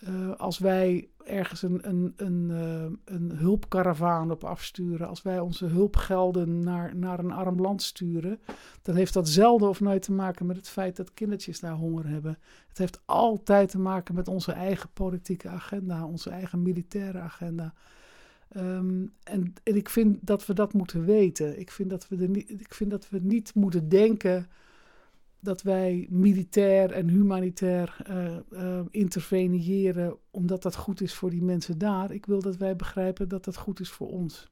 uh, 0.04 0.36
als 0.36 0.58
wij 0.58 1.10
ergens 1.24 1.62
een, 1.62 1.90
een, 1.90 2.14
een, 2.16 2.50
uh, 2.50 3.16
een 3.16 3.32
hulpkaravaan 3.32 4.32
op 4.32 4.44
afsturen, 4.44 5.08
als 5.08 5.22
wij 5.22 5.40
onze 5.40 5.66
hulpgelden 5.66 6.60
naar, 6.60 6.96
naar 6.96 7.20
een 7.20 7.32
arm 7.32 7.62
land 7.62 7.82
sturen, 7.82 8.40
dan 8.82 8.96
heeft 8.96 9.14
dat 9.14 9.30
zelden 9.30 9.70
of 9.70 9.80
nooit 9.80 10.02
te 10.02 10.12
maken 10.12 10.46
met 10.46 10.56
het 10.56 10.70
feit 10.70 10.96
dat 10.96 11.14
kindertjes 11.14 11.60
daar 11.60 11.74
honger 11.74 12.08
hebben. 12.08 12.38
Het 12.68 12.78
heeft 12.78 13.02
altijd 13.06 13.70
te 13.70 13.80
maken 13.80 14.16
met 14.16 14.28
onze 14.28 14.52
eigen 14.52 14.90
politieke 14.94 15.50
agenda, 15.50 16.06
onze 16.06 16.30
eigen 16.30 16.62
militaire 16.62 17.20
agenda. 17.20 17.74
Um, 18.58 19.14
en, 19.24 19.54
en 19.64 19.76
ik 19.76 19.90
vind 19.90 20.18
dat 20.22 20.46
we 20.46 20.54
dat 20.54 20.74
moeten 20.74 21.06
weten. 21.06 21.60
Ik 21.60 21.72
vind 21.72 21.90
dat 21.90 22.08
we, 22.08 22.18
er 22.18 22.30
niet, 22.30 22.50
ik 22.50 22.74
vind 22.74 22.92
dat 22.92 23.10
we 23.10 23.20
niet 23.22 23.56
moeten 23.56 23.90
denken 23.90 24.48
dat 25.46 25.62
wij 25.62 26.08
militair 26.10 26.92
en 26.92 27.10
humanitair 27.10 27.98
uh, 28.52 28.80
interveneren 28.90 30.18
omdat 30.32 30.62
dat 30.62 30.76
goed 30.76 31.02
is 31.02 31.14
voor 31.14 31.30
die 31.30 31.44
mensen 31.44 31.78
daar. 31.78 32.12
Ik 32.12 32.26
wil 32.26 32.42
dat 32.42 32.58
wij 32.58 32.76
begrijpen 32.76 33.28
dat 33.28 33.46
dat 33.46 33.58
goed 33.58 33.80
is 33.80 33.90
voor 33.90 34.10
ons. 34.10 34.52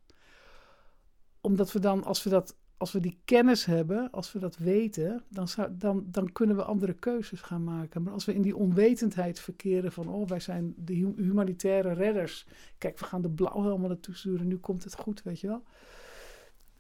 Omdat 1.41 1.71
we 1.71 1.79
dan, 1.79 2.03
als 2.03 2.23
we, 2.23 2.29
dat, 2.29 2.57
als 2.77 2.91
we 2.91 2.99
die 2.99 3.19
kennis 3.25 3.65
hebben, 3.65 4.11
als 4.11 4.33
we 4.33 4.39
dat 4.39 4.57
weten, 4.57 5.23
dan, 5.29 5.47
dan, 5.71 6.05
dan 6.07 6.31
kunnen 6.31 6.55
we 6.55 6.63
andere 6.63 6.93
keuzes 6.93 7.41
gaan 7.41 7.63
maken. 7.63 8.03
Maar 8.03 8.13
als 8.13 8.25
we 8.25 8.33
in 8.33 8.41
die 8.41 8.55
onwetendheid 8.55 9.39
verkeren 9.39 9.91
van, 9.91 10.07
oh, 10.07 10.27
wij 10.27 10.39
zijn 10.39 10.73
de 10.77 10.93
humanitaire 11.15 11.93
redders. 11.93 12.47
Kijk, 12.77 12.99
we 12.99 13.05
gaan 13.05 13.21
de 13.21 13.29
blauwhelmen 13.29 13.89
naartoe 13.89 14.15
sturen, 14.15 14.47
nu 14.47 14.57
komt 14.57 14.83
het 14.83 14.95
goed, 14.95 15.23
weet 15.23 15.39
je 15.39 15.47
wel 15.47 15.63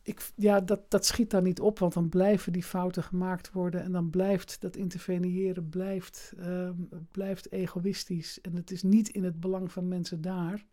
ik, 0.03 0.31
ja, 0.35 0.59
dat, 0.59 0.91
dat 0.91 1.05
schiet 1.05 1.29
daar 1.29 1.41
niet 1.41 1.59
op, 1.59 1.79
want 1.79 1.93
dan 1.93 2.09
blijven 2.09 2.53
die 2.53 2.63
fouten 2.63 3.03
gemaakt 3.03 3.51
worden 3.51 3.83
en 3.83 3.91
dan 3.91 4.09
blijft 4.09 4.61
dat 4.61 4.75
interveneren 4.75 5.69
blijft, 5.69 6.33
um, 6.39 6.89
blijft 7.11 7.51
egoïstisch. 7.51 8.41
En 8.41 8.55
het 8.55 8.71
is 8.71 8.83
niet 8.83 9.09
in 9.09 9.23
het 9.23 9.39
belang 9.39 9.71
van 9.71 9.87
mensen 9.87 10.21
daar, 10.21 10.65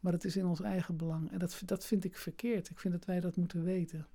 maar 0.00 0.12
het 0.12 0.24
is 0.24 0.36
in 0.36 0.46
ons 0.46 0.60
eigen 0.60 0.96
belang. 0.96 1.30
En 1.32 1.38
dat, 1.38 1.62
dat 1.64 1.84
vind 1.86 2.04
ik 2.04 2.16
verkeerd. 2.16 2.70
Ik 2.70 2.78
vind 2.78 2.94
dat 2.94 3.04
wij 3.04 3.20
dat 3.20 3.36
moeten 3.36 3.64
weten. 3.64 4.06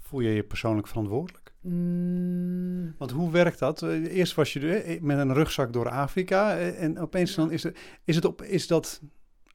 voel 0.00 0.20
je 0.20 0.30
je 0.30 0.44
persoonlijk 0.44 0.86
verantwoordelijk? 0.86 1.52
Mm, 1.60 2.94
Want 2.98 3.10
hoe 3.10 3.30
werkt 3.30 3.58
dat? 3.58 3.82
Eh, 3.82 4.16
Eerst 4.16 4.34
was 4.34 4.52
je 4.52 4.60
er, 4.60 5.04
met 5.04 5.18
een 5.18 5.34
rugzak 5.34 5.72
door 5.72 5.88
Afrika 5.88 6.56
eh, 6.58 6.82
en 6.82 6.98
opeens 6.98 7.34
dan 7.34 7.50
is, 7.50 7.62
het, 7.62 7.78
is, 8.04 8.14
het 8.14 8.24
op, 8.24 8.42
is 8.42 8.66
dat, 8.66 9.00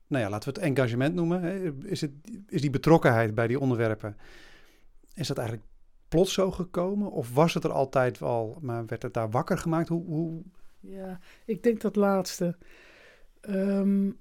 nou 0.08 0.24
ja, 0.24 0.30
laten 0.30 0.54
we 0.54 0.60
het 0.60 0.70
engagement 0.70 1.16
noemen. 1.16 1.74
Is, 1.84 2.02
het, 2.02 2.12
is 2.48 2.62
die 2.62 2.70
betrokkenheid 2.70 3.36
bij 3.36 3.48
die 3.48 3.60
onderwerpen, 3.60 4.16
is 5.18 5.28
dat 5.28 5.38
eigenlijk 5.38 5.68
plots 6.08 6.34
zo 6.34 6.52
gekomen? 6.52 7.12
Of 7.12 7.34
was 7.34 7.54
het 7.54 7.64
er 7.64 7.72
altijd 7.72 8.22
al, 8.22 8.58
maar 8.62 8.86
werd 8.86 9.02
het 9.02 9.14
daar 9.14 9.30
wakker 9.30 9.58
gemaakt? 9.58 9.88
Hoe, 9.88 10.06
hoe, 10.06 10.44
ja, 10.80 11.20
ik 11.46 11.64
denk 11.64 11.82
dat 11.82 11.96
laatste. 11.96 12.58
Ehm, 13.42 14.12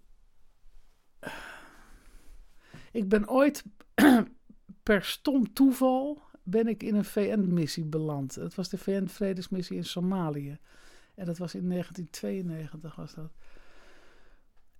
ik 2.93 3.09
ben 3.09 3.29
ooit 3.29 3.65
per 4.83 5.05
stom 5.05 5.53
toeval 5.53 6.23
ben 6.43 6.67
ik 6.67 6.83
in 6.83 6.95
een 6.95 7.05
VN-missie 7.05 7.85
beland. 7.85 8.35
Het 8.35 8.55
was 8.55 8.69
de 8.69 8.79
VN-vredesmissie 8.79 9.77
in 9.77 9.85
Somalië. 9.85 10.59
En 11.15 11.27
dat 11.27 11.39
was 11.39 11.55
in 11.55 11.69
1992 11.69 12.95
was 12.95 13.15
dat. 13.15 13.31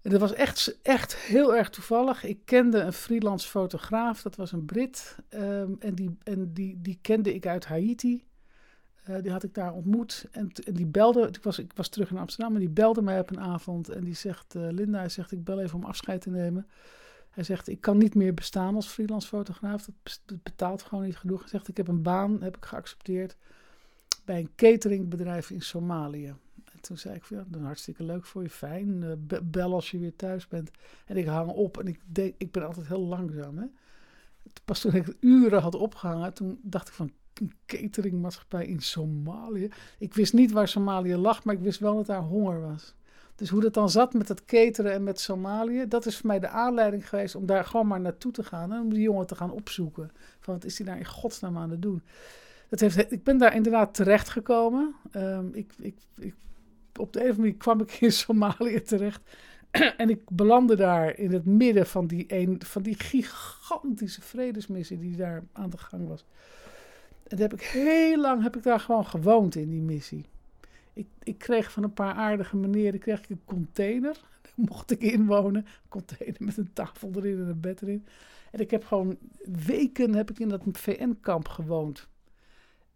En 0.03 0.11
dat 0.11 0.21
was 0.21 0.33
echt, 0.33 0.79
echt 0.83 1.17
heel 1.17 1.57
erg 1.57 1.71
toevallig. 1.71 2.25
Ik 2.25 2.39
kende 2.45 2.79
een 2.79 2.93
freelance 2.93 3.49
fotograaf, 3.49 4.23
dat 4.23 4.37
was 4.37 4.53
een 4.53 4.65
Brit. 4.65 5.17
ehm, 5.29 5.71
en 5.79 5.95
die, 5.95 6.19
en 6.23 6.53
die, 6.53 6.81
die 6.81 6.99
kende 7.03 7.35
ik 7.35 7.47
uit 7.47 7.67
Haiti. 7.67 8.25
Eh, 9.07 9.23
die 9.23 9.33
had 9.33 9.43
ik 9.43 9.55
daar 9.55 9.73
ontmoet. 9.73 10.27
En, 10.31 10.51
die 10.73 10.87
belde, 10.87 11.29
ik 11.29 11.43
was, 11.43 11.59
ik 11.59 11.73
was 11.75 11.89
terug 11.89 12.11
in 12.11 12.19
Amsterdam 12.19 12.55
en 12.55 12.61
die 12.61 12.69
belde 12.69 13.03
mij 13.03 13.21
op 13.21 13.31
een 13.31 13.41
avond. 13.41 13.89
En 13.89 14.05
die 14.05 14.15
zegt, 14.15 14.55
eh, 14.55 14.69
Linda, 14.71 14.99
hij 14.99 15.09
zegt, 15.09 15.33
ik 15.33 15.45
bel 15.45 15.61
even 15.61 15.77
om 15.79 15.85
afscheid 15.85 16.21
te 16.21 16.31
nemen. 16.31 16.67
Hij 17.31 17.45
zegt, 17.45 17.69
ik 17.69 17.81
kan 17.81 17.99
niet 17.99 18.15
meer 18.15 18.35
bestaan 18.35 18.75
als 18.75 18.87
freelance 18.87 19.29
fotograaf. 19.29 19.85
Dat, 19.85 20.21
dat 20.25 20.43
betaalt 20.43 20.83
gewoon 20.83 21.05
niet 21.05 21.17
genoeg. 21.17 21.41
Hij 21.41 21.49
zegt, 21.49 21.69
ik 21.69 21.77
heb 21.77 21.89
een 21.89 22.03
baan, 22.03 22.43
heb 22.43 22.57
ik 22.57 22.65
geaccepteerd. 22.65 23.37
Bij 24.25 24.39
een 24.39 24.51
cateringbedrijf 24.57 25.51
in 25.51 25.63
Somalië. 25.63 26.35
En 26.89 26.95
toen 26.95 27.03
zei 27.03 27.15
ik, 27.15 27.25
van, 27.25 27.37
ja, 27.37 27.45
dat 27.49 27.61
is 27.61 27.67
hartstikke 27.67 28.03
leuk 28.03 28.25
voor 28.25 28.43
je, 28.43 28.51
fijn. 28.51 29.03
Eh, 29.03 29.11
be- 29.19 29.43
bel 29.43 29.73
als 29.73 29.91
je 29.91 29.99
weer 29.99 30.17
thuis 30.17 30.49
bent. 30.49 30.71
En 31.07 31.17
ik 31.17 31.27
hang 31.27 31.51
op 31.51 31.79
en 31.79 31.87
ik, 31.87 32.01
denk, 32.05 32.35
ik 32.39 32.53
ben 32.53 32.67
altijd 32.67 32.87
heel 32.89 33.07
langzaam. 33.07 33.59
Hè? 33.59 33.67
Pas 34.65 34.81
toen 34.81 34.95
ik 34.95 35.17
uren 35.21 35.63
had 35.63 35.75
opgehangen, 35.75 36.35
toen 36.35 36.59
dacht 36.63 36.89
ik 36.89 36.95
van 36.95 37.11
een 37.35 37.53
cateringmaatschappij 37.67 38.67
in 38.67 38.81
Somalië. 38.81 39.69
Ik 39.99 40.15
wist 40.15 40.33
niet 40.33 40.53
waar 40.53 40.69
Somalië 40.69 41.17
lag, 41.17 41.45
maar 41.45 41.55
ik 41.55 41.61
wist 41.61 41.79
wel 41.79 41.97
dat 41.97 42.07
daar 42.07 42.23
honger 42.23 42.61
was. 42.61 42.95
Dus 43.35 43.49
hoe 43.49 43.61
dat 43.61 43.75
dan 43.75 43.91
zat 43.91 44.13
met 44.13 44.29
het 44.29 44.45
cateren 44.45 44.93
en 44.93 45.03
met 45.03 45.21
Somalië, 45.21 45.89
dat 45.89 46.07
is 46.07 46.17
voor 46.17 46.27
mij 46.27 46.39
de 46.39 46.49
aanleiding 46.49 47.09
geweest 47.09 47.35
om 47.35 47.47
daar 47.47 47.65
gewoon 47.65 47.87
maar 47.87 48.01
naartoe 48.01 48.33
te 48.33 48.43
gaan 48.43 48.73
en 48.73 48.81
om 48.81 48.93
die 48.93 49.03
jongen 49.03 49.27
te 49.27 49.35
gaan 49.35 49.51
opzoeken. 49.51 50.11
Van 50.41 50.55
wat 50.55 50.65
is 50.65 50.79
hij 50.79 50.87
daar 50.87 50.99
in 50.99 51.07
godsnaam 51.07 51.59
aan 51.59 51.71
het 51.71 51.83
doen? 51.83 52.03
Dat 52.69 52.81
heeft, 52.81 53.13
ik 53.13 53.25
ben 53.25 53.39
daar 53.39 53.55
inderdaad 53.55 53.95
terechtgekomen. 53.95 54.95
Ehm 55.11 55.49
ik, 55.53 55.73
ik, 55.79 55.97
ik, 56.19 56.35
op 56.99 57.13
de 57.13 57.19
een 57.19 57.25
of 57.25 57.31
andere 57.31 57.47
manier 57.47 57.57
kwam 57.57 57.81
ik 57.81 57.93
in 57.93 58.13
Somalië 58.23 58.83
terecht. 58.83 59.21
en 59.97 60.11
ik 60.11 60.21
belandde 60.31 60.77
daar 60.77 61.19
in 61.19 61.33
het 61.33 61.45
midden 61.45 61.87
van 61.87 62.07
die, 62.07 62.25
een, 62.29 62.61
van 62.65 62.83
die 62.83 62.95
gigantische 62.99 64.23
vredesmissie 64.23 64.99
die 64.99 65.17
daar 65.17 65.45
aan 65.53 65.71
de 65.71 65.79
gang 65.79 66.09
was. 66.09 66.25
En 67.27 67.39
heb 67.39 67.53
ik 67.53 67.63
heel 67.63 68.21
lang 68.21 68.43
heb 68.43 68.57
ik 68.57 68.63
daar 68.63 68.81
gewoon 68.81 69.07
gewoond 69.07 69.55
in 69.55 69.71
die 69.71 69.81
missie. 69.81 70.25
Ik, 70.93 71.07
ik 71.23 71.39
kreeg 71.39 71.73
van 71.73 71.83
een 71.83 71.93
paar 71.93 72.15
aardige 72.15 72.57
meneren 72.57 73.01
kreeg 73.01 73.29
een 73.29 73.41
container. 73.45 74.13
Daar 74.43 74.53
mocht 74.55 74.91
ik 74.91 75.01
inwonen. 75.01 75.65
Een 75.65 75.89
container 75.89 76.37
met 76.39 76.57
een 76.57 76.73
tafel 76.73 77.11
erin 77.15 77.39
en 77.39 77.49
een 77.49 77.61
bed 77.61 77.83
erin. 77.83 78.07
En 78.51 78.61
ik 78.61 78.71
heb 78.71 78.85
gewoon 78.85 79.19
weken 79.45 80.15
heb 80.15 80.31
ik 80.31 80.39
in 80.39 80.49
dat 80.49 80.63
VN-kamp 80.73 81.49
gewoond. 81.49 82.09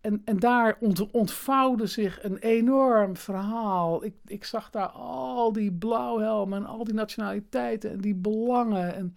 En, 0.00 0.22
en 0.24 0.38
daar 0.38 0.76
ont, 0.80 1.10
ontvouwde 1.10 1.86
zich 1.86 2.24
een 2.24 2.36
enorm 2.36 3.16
verhaal. 3.16 4.04
Ik, 4.04 4.14
ik 4.26 4.44
zag 4.44 4.70
daar 4.70 4.88
al 4.88 5.52
die 5.52 5.72
blauwhelmen 5.72 6.58
en 6.58 6.66
al 6.66 6.84
die 6.84 6.94
nationaliteiten 6.94 7.90
en 7.90 8.00
die 8.00 8.14
belangen. 8.14 8.94
En 8.94 9.16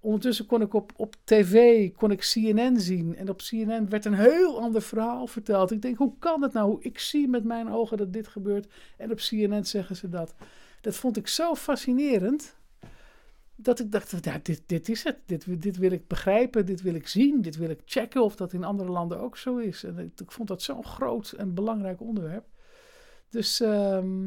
ondertussen 0.00 0.46
kon 0.46 0.60
ik 0.60 0.74
op, 0.74 0.92
op 0.96 1.16
tv 1.24 1.90
kon 1.94 2.10
ik 2.10 2.20
CNN 2.20 2.80
zien. 2.80 3.16
En 3.16 3.28
op 3.28 3.38
CNN 3.38 3.88
werd 3.88 4.04
een 4.04 4.14
heel 4.14 4.60
ander 4.60 4.82
verhaal 4.82 5.26
verteld. 5.26 5.70
Ik 5.70 5.82
denk, 5.82 5.96
hoe 5.96 6.14
kan 6.18 6.42
het 6.42 6.52
nou? 6.52 6.76
Ik 6.80 6.98
zie 6.98 7.28
met 7.28 7.44
mijn 7.44 7.70
ogen 7.70 7.96
dat 7.96 8.12
dit 8.12 8.28
gebeurt. 8.28 8.72
En 8.96 9.10
op 9.10 9.18
CNN 9.18 9.64
zeggen 9.64 9.96
ze 9.96 10.08
dat. 10.08 10.34
Dat 10.80 10.96
vond 10.96 11.16
ik 11.16 11.26
zo 11.28 11.54
fascinerend. 11.54 12.58
Dat 13.62 13.80
ik 13.80 13.92
dacht, 13.92 14.44
dit, 14.44 14.62
dit 14.66 14.88
is 14.88 15.04
het. 15.04 15.16
Dit, 15.26 15.62
dit 15.62 15.76
wil 15.76 15.90
ik 15.90 16.06
begrijpen, 16.06 16.66
dit 16.66 16.82
wil 16.82 16.94
ik 16.94 17.08
zien, 17.08 17.42
dit 17.42 17.56
wil 17.56 17.70
ik 17.70 17.80
checken 17.84 18.22
of 18.22 18.36
dat 18.36 18.52
in 18.52 18.64
andere 18.64 18.90
landen 18.90 19.20
ook 19.20 19.36
zo 19.36 19.56
is. 19.56 19.84
En 19.84 19.98
ik, 19.98 20.30
vond 20.32 20.48
dat 20.48 20.62
zo'n 20.62 20.84
groot 20.84 21.32
en 21.32 21.54
belangrijk 21.54 22.00
onderwerp. 22.00 22.46
Dus 23.28 23.60
ehm, 23.60 24.26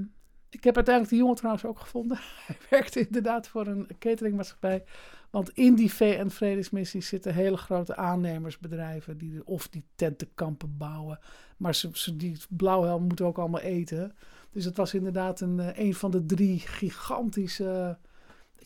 ik 0.49 0.63
heb 0.63 0.75
uiteindelijk 0.75 1.09
die 1.09 1.19
jongen 1.19 1.35
trouwens 1.35 1.65
ook 1.65 1.79
gevonden. 1.79 2.17
Hij 2.47 2.57
werkte 2.69 2.99
inderdaad 2.99 3.47
voor 3.47 3.67
een 3.67 3.87
cateringmaatschappij. 3.99 4.83
Want 5.29 5.49
in 5.49 5.75
die 5.75 5.93
VN-vredesmissies 5.93 7.07
zitten 7.07 7.33
hele 7.33 7.57
grote 7.57 7.95
aannemersbedrijven. 7.95 9.17
Die, 9.17 9.45
of 9.45 9.67
die 9.67 9.85
tentenkampen 9.95 10.77
bouwen. 10.77 11.19
Maar 11.57 11.75
ze, 11.75 12.15
die 12.15 12.37
blauwhelm 12.49 13.03
moeten 13.03 13.25
ook 13.25 13.37
allemaal 13.37 13.61
eten. 13.61 14.15
Dus 14.51 14.65
het 14.65 14.77
was 14.77 14.93
inderdaad 14.93 15.41
een, 15.41 15.59
eh, 15.59 15.85
een 15.85 15.93
van 15.93 16.11
de 16.11 16.25
drie 16.25 16.59
gigantische 16.59 17.97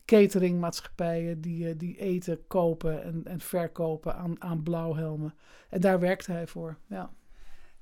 cateringmaatschappijen 0.08 1.40
die, 1.40 1.68
eh, 1.68 1.74
die 1.78 1.98
eten 1.98 2.46
kopen 2.46 3.02
en, 3.02 3.22
en 3.24 3.40
verkopen 3.40 4.16
aan, 4.16 4.42
aan 4.42 4.62
blauwhelmen. 4.62 5.34
En 5.68 5.80
daar 5.80 6.00
werkte 6.00 6.32
hij 6.32 6.46
voor, 6.46 6.78
ja. 6.86 7.10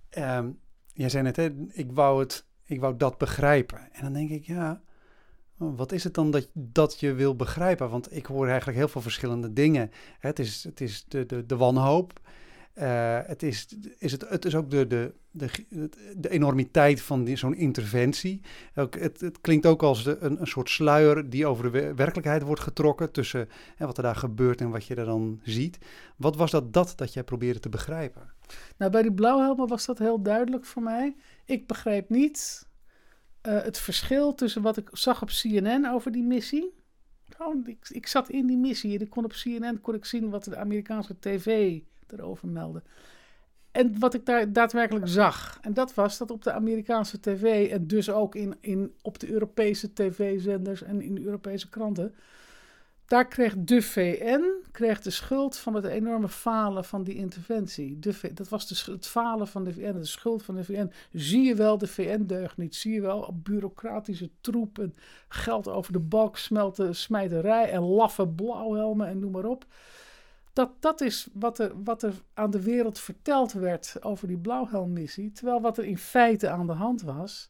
Ehm, 0.09 0.51
jij 0.93 1.09
zei 1.09 1.23
net, 1.23 1.37
hè, 1.37 1.51
ik, 1.73 1.93
wou 1.93 2.21
het, 2.21 2.47
ik 2.65 2.81
wou 2.81 2.97
dat 2.97 3.19
begrijpen. 3.19 3.93
En 3.93 4.03
dan 4.03 4.13
denk 4.13 4.31
ik, 4.31 4.47
ja, 4.47 4.83
wat 5.57 5.93
is 5.93 6.05
het 6.05 6.15
dan 6.15 6.31
dat, 6.31 6.49
dat 6.53 7.01
je 7.01 7.15
wil 7.15 7.37
begrijpen? 7.37 7.91
Want 7.91 8.17
ik 8.17 8.27
hoor 8.27 8.47
eigenlijk 8.49 8.79
heel 8.79 8.89
veel 8.89 9.01
verschillende 9.01 9.53
dingen. 9.53 9.91
Het 10.19 10.39
is, 10.39 10.65
het 10.65 10.81
is 10.81 11.05
de, 11.09 11.27
de, 11.27 11.47
de 11.47 11.57
wanhoop. 11.57 12.21
Uh, 12.79 13.19
het, 13.27 13.43
is, 13.43 13.77
is 13.99 14.13
het, 14.13 14.29
het 14.29 14.45
is 14.45 14.55
ook 14.55 14.71
de, 14.71 14.87
de, 14.87 15.13
de, 15.31 15.51
de 16.17 16.29
enormiteit 16.29 17.03
van 17.03 17.37
zo'n 17.37 17.55
interventie. 17.55 18.41
Ook, 18.75 18.95
het, 18.95 19.21
het 19.21 19.41
klinkt 19.41 19.67
ook 19.67 19.83
als 19.83 20.05
de, 20.05 20.17
een, 20.21 20.41
een 20.41 20.47
soort 20.47 20.71
sluier 20.71 21.31
die 21.31 21.47
over 21.47 21.73
de 21.73 21.95
werkelijkheid 21.95 22.43
wordt 22.43 22.61
getrokken 22.61 23.13
tussen 23.13 23.49
hè, 23.77 23.87
wat 23.87 23.97
er 23.97 24.03
daar 24.03 24.17
gebeurt 24.17 24.61
en 24.61 24.71
wat 24.71 24.85
je 24.85 24.95
er 24.95 25.05
dan 25.05 25.41
ziet. 25.43 25.79
Wat 26.17 26.37
was 26.37 26.51
dat 26.51 26.73
dat 26.73 26.93
dat 26.97 27.13
jij 27.13 27.25
probeerde 27.25 27.61
te 27.61 27.69
begrijpen? 27.69 28.33
Nou, 28.77 28.91
bij 28.91 29.03
die 29.03 29.13
blauwhelmen 29.13 29.69
was 29.69 29.87
dat 29.87 29.99
heel 29.99 30.23
duidelijk 30.23 30.65
voor 30.65 30.83
mij. 30.83 31.17
Ik 31.45 31.67
begreep 31.67 32.09
niet 32.09 32.69
uh, 33.43 33.63
het 33.63 33.79
verschil 33.79 34.35
tussen 34.35 34.63
wat 34.63 34.77
ik 34.77 34.89
zag 34.93 35.23
op 35.23 35.29
CNN 35.29 35.87
over 35.87 36.13
die 36.13 36.25
missie. 36.25 36.75
Ik, 37.65 37.89
ik 37.89 38.07
zat 38.07 38.29
in 38.29 38.47
die 38.47 38.57
missie 38.57 38.99
ik 38.99 39.11
kon 39.11 39.25
op 39.25 39.33
CNN 39.33 39.81
kon 39.81 39.95
ik 39.95 40.05
zien 40.05 40.31
wat 40.31 40.45
de 40.45 40.57
Amerikaanse 40.57 41.19
tv 41.19 41.81
erover 42.13 42.49
melden. 42.49 42.83
En 43.71 43.99
wat 43.99 44.15
ik 44.15 44.27
daar 44.27 44.53
daadwerkelijk 44.53 45.09
zag. 45.09 45.59
En 45.63 45.75
dat 45.75 45.95
was 45.95 46.19
dat 46.19 46.31
op 46.31 46.43
de 46.43 46.53
Amerikaanse 46.53 47.21
tv 47.21 47.71
en 47.71 47.87
dus 47.87 48.11
ook 48.11 48.35
in, 48.35 48.57
in, 48.61 48.95
op 49.03 49.19
de 49.19 49.31
Europese 49.31 49.93
tv-zenders 49.93 50.83
en 50.83 51.03
in 51.03 51.25
Europese 51.25 51.69
kranten. 51.69 52.15
Daar 53.07 53.29
kreeg 53.29 53.55
de 53.59 53.83
VN 53.83 54.43
kreeg 54.73 55.01
de 55.01 55.11
schuld 55.11 55.57
van 55.57 55.75
het 55.75 55.85
enorme 55.85 56.29
falen 56.29 56.85
van 56.85 57.03
die 57.03 57.15
interventie. 57.15 57.99
De, 57.99 58.31
dat 58.35 58.49
was 58.49 58.67
de, 58.69 58.93
het 58.93 59.07
falen 59.07 59.47
van 59.47 59.65
de 59.65 59.73
VN, 59.73 59.99
de 59.99 60.05
schuld 60.05 60.43
van 60.43 60.55
de 60.55 60.65
VN. 60.65 60.93
Zie 61.13 61.43
je 61.43 61.55
wel, 61.55 61.79
de 61.79 61.87
VN 61.87 62.25
deugt 62.27 62.57
niet. 62.57 62.75
Zie 62.75 62.93
je 62.93 63.01
wel, 63.01 63.41
bureaucratische 63.43 64.31
troep 64.41 64.79
en 64.79 64.95
geld 65.29 65.69
over 65.69 65.93
de 65.93 65.99
balk 65.99 66.37
smelten, 66.37 66.95
smijterij 66.95 67.71
en 67.71 67.83
laffe 67.83 68.29
blauwhelmen 68.29 69.09
en 69.09 69.19
noem 69.19 69.33
maar 69.33 69.45
op. 69.45 69.67
Dat, 70.57 70.71
dat 70.81 71.01
is 71.01 71.29
wat 71.33 71.59
er, 71.59 71.73
wat 71.85 72.03
er 72.03 72.15
aan 72.35 72.51
de 72.51 72.63
wereld 72.63 72.99
verteld 72.99 73.53
werd 73.53 73.97
over 74.01 74.29
die 74.29 74.39
blauwhelmmissie. 74.39 75.33
Terwijl 75.33 75.61
wat 75.61 75.79
er 75.79 75.85
in 75.85 75.99
feite 75.99 76.49
aan 76.49 76.67
de 76.67 76.73
hand 76.73 77.03
was, 77.03 77.49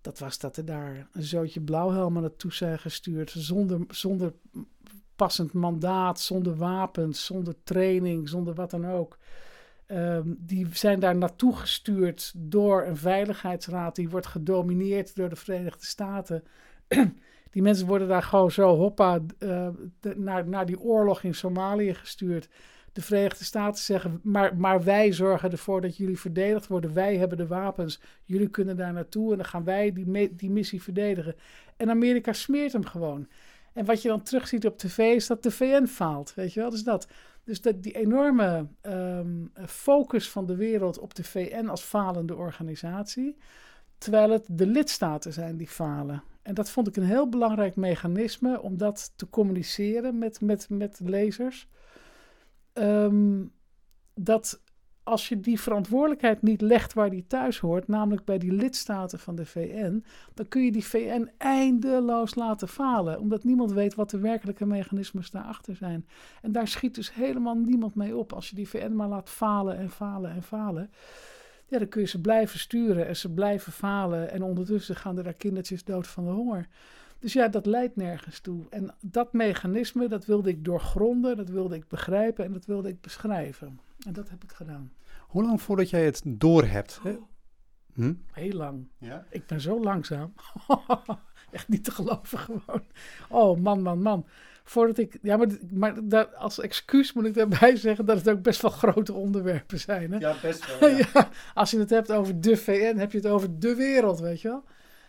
dat 0.00 0.18
was 0.18 0.38
dat 0.38 0.56
er 0.56 0.64
daar 0.64 1.08
een 1.12 1.22
zootje 1.22 1.60
blauwhelmen 1.60 2.22
naartoe 2.22 2.52
zijn 2.52 2.78
gestuurd. 2.78 3.30
Zonder, 3.30 3.84
zonder 3.88 4.32
passend 5.16 5.52
mandaat, 5.52 6.20
zonder 6.20 6.56
wapens, 6.56 7.24
zonder 7.24 7.54
training, 7.64 8.28
zonder 8.28 8.54
wat 8.54 8.70
dan 8.70 8.86
ook. 8.86 9.18
Um, 9.86 10.36
die 10.38 10.66
zijn 10.72 11.00
daar 11.00 11.16
naartoe 11.16 11.56
gestuurd 11.56 12.32
door 12.36 12.84
een 12.84 12.96
veiligheidsraad 12.96 13.94
die 13.94 14.08
wordt 14.08 14.26
gedomineerd 14.26 15.16
door 15.16 15.28
de 15.28 15.36
Verenigde 15.36 15.84
Staten. 15.84 16.44
Die 17.52 17.62
mensen 17.62 17.86
worden 17.86 18.08
daar 18.08 18.22
gewoon 18.22 18.50
zo 18.50 18.76
hoppa 18.76 19.20
uh, 19.38 19.68
naar, 20.16 20.48
naar 20.48 20.66
die 20.66 20.80
oorlog 20.80 21.22
in 21.22 21.34
Somalië 21.34 21.94
gestuurd. 21.94 22.48
De 22.92 23.02
Verenigde 23.02 23.44
Staten 23.44 23.82
zeggen, 23.82 24.20
maar, 24.22 24.56
maar 24.56 24.84
wij 24.84 25.12
zorgen 25.12 25.50
ervoor 25.50 25.80
dat 25.80 25.96
jullie 25.96 26.18
verdedigd 26.18 26.66
worden. 26.66 26.94
Wij 26.94 27.16
hebben 27.16 27.38
de 27.38 27.46
wapens, 27.46 28.00
jullie 28.24 28.48
kunnen 28.48 28.76
daar 28.76 28.92
naartoe 28.92 29.30
en 29.30 29.36
dan 29.36 29.46
gaan 29.46 29.64
wij 29.64 29.92
die, 29.92 30.34
die 30.34 30.50
missie 30.50 30.82
verdedigen. 30.82 31.34
En 31.76 31.90
Amerika 31.90 32.32
smeert 32.32 32.72
hem 32.72 32.84
gewoon. 32.84 33.28
En 33.72 33.84
wat 33.84 34.02
je 34.02 34.08
dan 34.08 34.22
terugziet 34.22 34.66
op 34.66 34.78
tv 34.78 34.98
is 34.98 35.26
dat 35.26 35.42
de 35.42 35.50
VN 35.50 35.86
faalt, 35.86 36.34
weet 36.34 36.52
je 36.52 36.60
wel, 36.60 36.70
dus 36.70 36.84
dat. 36.84 37.08
Dus 37.44 37.60
dat 37.60 37.82
die 37.82 37.92
enorme 37.92 38.66
ehm, 38.80 39.44
focus 39.66 40.30
van 40.30 40.46
de 40.46 40.56
wereld 40.56 40.98
op 40.98 41.14
de 41.14 41.24
VN 41.24 41.66
als 41.66 41.82
falende 41.82 42.36
organisatie, 42.36 43.36
terwijl 44.02 44.30
het 44.30 44.44
de 44.48 44.66
lidstaten 44.66 45.32
zijn 45.32 45.56
die 45.56 45.68
falen. 45.68 46.22
En 46.42 46.54
dat 46.54 46.70
vond 46.70 46.88
ik 46.88 46.96
een 46.96 47.02
heel 47.02 47.28
belangrijk 47.28 47.76
mechanisme 47.76 48.62
om 48.62 48.76
dat 48.76 49.12
te 49.16 49.30
communiceren 49.30 50.18
met, 50.18 50.40
met, 50.40 50.66
met 50.68 51.00
lezers. 51.02 51.68
Ehm, 52.72 53.44
dat 54.14 54.60
als 55.02 55.28
je 55.28 55.40
die 55.40 55.60
verantwoordelijkheid 55.60 56.42
niet 56.42 56.60
legt 56.60 56.92
waar 56.92 57.10
die 57.10 57.26
thuis 57.26 57.58
hoort, 57.58 57.88
namelijk 57.88 58.24
bij 58.24 58.38
die 58.38 58.52
lidstaten 58.52 59.18
van 59.18 59.34
de 59.34 59.46
VN, 59.46 60.04
dan 60.34 60.48
kun 60.48 60.64
je 60.64 60.72
die 60.72 60.84
VN 60.84 61.30
eindeloos 61.38 62.34
laten 62.34 62.68
falen, 62.68 63.20
omdat 63.20 63.44
niemand 63.44 63.72
weet 63.72 63.94
wat 63.94 64.10
de 64.10 64.18
werkelijke 64.18 64.66
mechanismes 64.66 65.30
daarachter 65.30 65.76
zijn. 65.76 66.06
En 66.42 66.52
daar 66.52 66.68
schiet 66.68 66.94
dus 66.94 67.14
helemaal 67.14 67.54
niemand 67.54 67.94
mee 67.94 68.16
op 68.16 68.32
als 68.32 68.48
je 68.48 68.56
die 68.56 68.68
VN 68.68 68.92
maar 68.92 69.08
laat 69.08 69.30
falen 69.30 69.76
en 69.76 69.90
falen 69.90 70.30
en 70.30 70.42
falen. 70.42 70.90
Ja, 71.72 71.78
dan 71.78 71.88
kun 71.88 72.00
je 72.00 72.06
ze 72.06 72.20
blijven 72.20 72.58
sturen 72.58 73.06
en 73.06 73.16
ze 73.16 73.32
blijven 73.32 73.72
falen 73.72 74.30
en 74.30 74.42
ondertussen 74.42 74.96
gaan 74.96 75.18
er 75.18 75.24
daar 75.24 75.34
kindertjes 75.34 75.84
dood 75.84 76.06
van 76.06 76.24
de 76.24 76.30
honger. 76.30 76.68
Dus 77.18 77.32
ja, 77.32 77.48
dat 77.48 77.66
leidt 77.66 77.96
nergens 77.96 78.40
toe. 78.40 78.64
En 78.70 78.94
dat 79.00 79.32
mechanisme, 79.32 80.08
dat 80.08 80.24
wilde 80.24 80.48
ik 80.48 80.64
doorgronden, 80.64 81.36
dat 81.36 81.48
wilde 81.48 81.74
ik 81.74 81.88
begrijpen 81.88 82.44
en 82.44 82.52
dat 82.52 82.64
wilde 82.64 82.88
ik 82.88 83.00
beschrijven. 83.00 83.80
En 84.06 84.12
dat 84.12 84.28
heb 84.28 84.42
ik 84.42 84.52
gedaan. 84.52 84.92
Hoe 85.20 85.42
lang 85.42 85.62
voordat 85.62 85.90
jij 85.90 86.04
het 86.04 86.22
door 86.26 86.64
hebt? 86.64 87.00
Oh. 87.04 87.22
Hm? 87.94 88.14
Heel 88.32 88.56
lang. 88.56 88.88
Ja? 88.98 89.26
Ik 89.30 89.46
ben 89.46 89.60
zo 89.60 89.82
langzaam. 89.82 90.32
Echt 91.50 91.68
niet 91.68 91.84
te 91.84 91.90
geloven 91.90 92.38
gewoon. 92.38 92.82
Oh 93.28 93.60
man, 93.60 93.82
man, 93.82 94.02
man. 94.02 94.26
Voordat 94.64 94.98
ik, 94.98 95.18
ja, 95.22 95.36
maar, 95.36 96.04
maar 96.08 96.26
als 96.26 96.60
excuus 96.60 97.12
moet 97.12 97.24
ik 97.24 97.34
daarbij 97.34 97.76
zeggen 97.86 98.04
dat 98.04 98.16
het 98.16 98.28
ook 98.28 98.42
best 98.42 98.62
wel 98.62 98.70
grote 98.70 99.12
onderwerpen 99.12 99.80
zijn. 99.80 100.12
Hè? 100.12 100.18
Ja, 100.18 100.34
best 100.42 100.78
wel. 100.78 100.88
Ja. 101.12 101.28
als 101.54 101.70
je 101.70 101.78
het 101.78 101.90
hebt 101.90 102.12
over 102.12 102.40
de 102.40 102.56
VN, 102.56 102.96
heb 102.96 103.12
je 103.12 103.18
het 103.18 103.26
over 103.26 103.58
de 103.58 103.74
wereld, 103.74 104.20
weet 104.20 104.40
je 104.40 104.48
wel. 104.48 104.64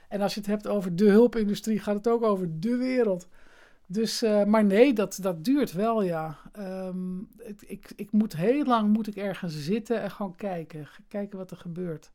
En 0.09 0.21
als 0.21 0.33
je 0.33 0.39
het 0.39 0.49
hebt 0.49 0.67
over 0.67 0.95
de 0.95 1.09
hulpindustrie, 1.09 1.79
gaat 1.79 1.95
het 1.95 2.07
ook 2.07 2.23
over 2.23 2.59
de 2.59 2.77
wereld. 2.77 3.27
Dus, 3.85 4.23
uh, 4.23 4.43
maar 4.43 4.65
nee, 4.65 4.93
dat, 4.93 5.17
dat 5.21 5.45
duurt 5.45 5.71
wel, 5.71 6.03
ja. 6.03 6.37
Um, 6.59 7.27
ik, 7.37 7.61
ik, 7.61 7.91
ik, 7.95 8.11
moet 8.11 8.35
heel 8.35 8.65
lang 8.65 8.93
moet 8.93 9.07
ik 9.07 9.15
ergens 9.15 9.63
zitten 9.63 10.01
en 10.01 10.11
gewoon 10.11 10.35
kijken. 10.35 10.87
Kijken 11.07 11.37
wat 11.37 11.51
er 11.51 11.57
gebeurt. 11.57 12.11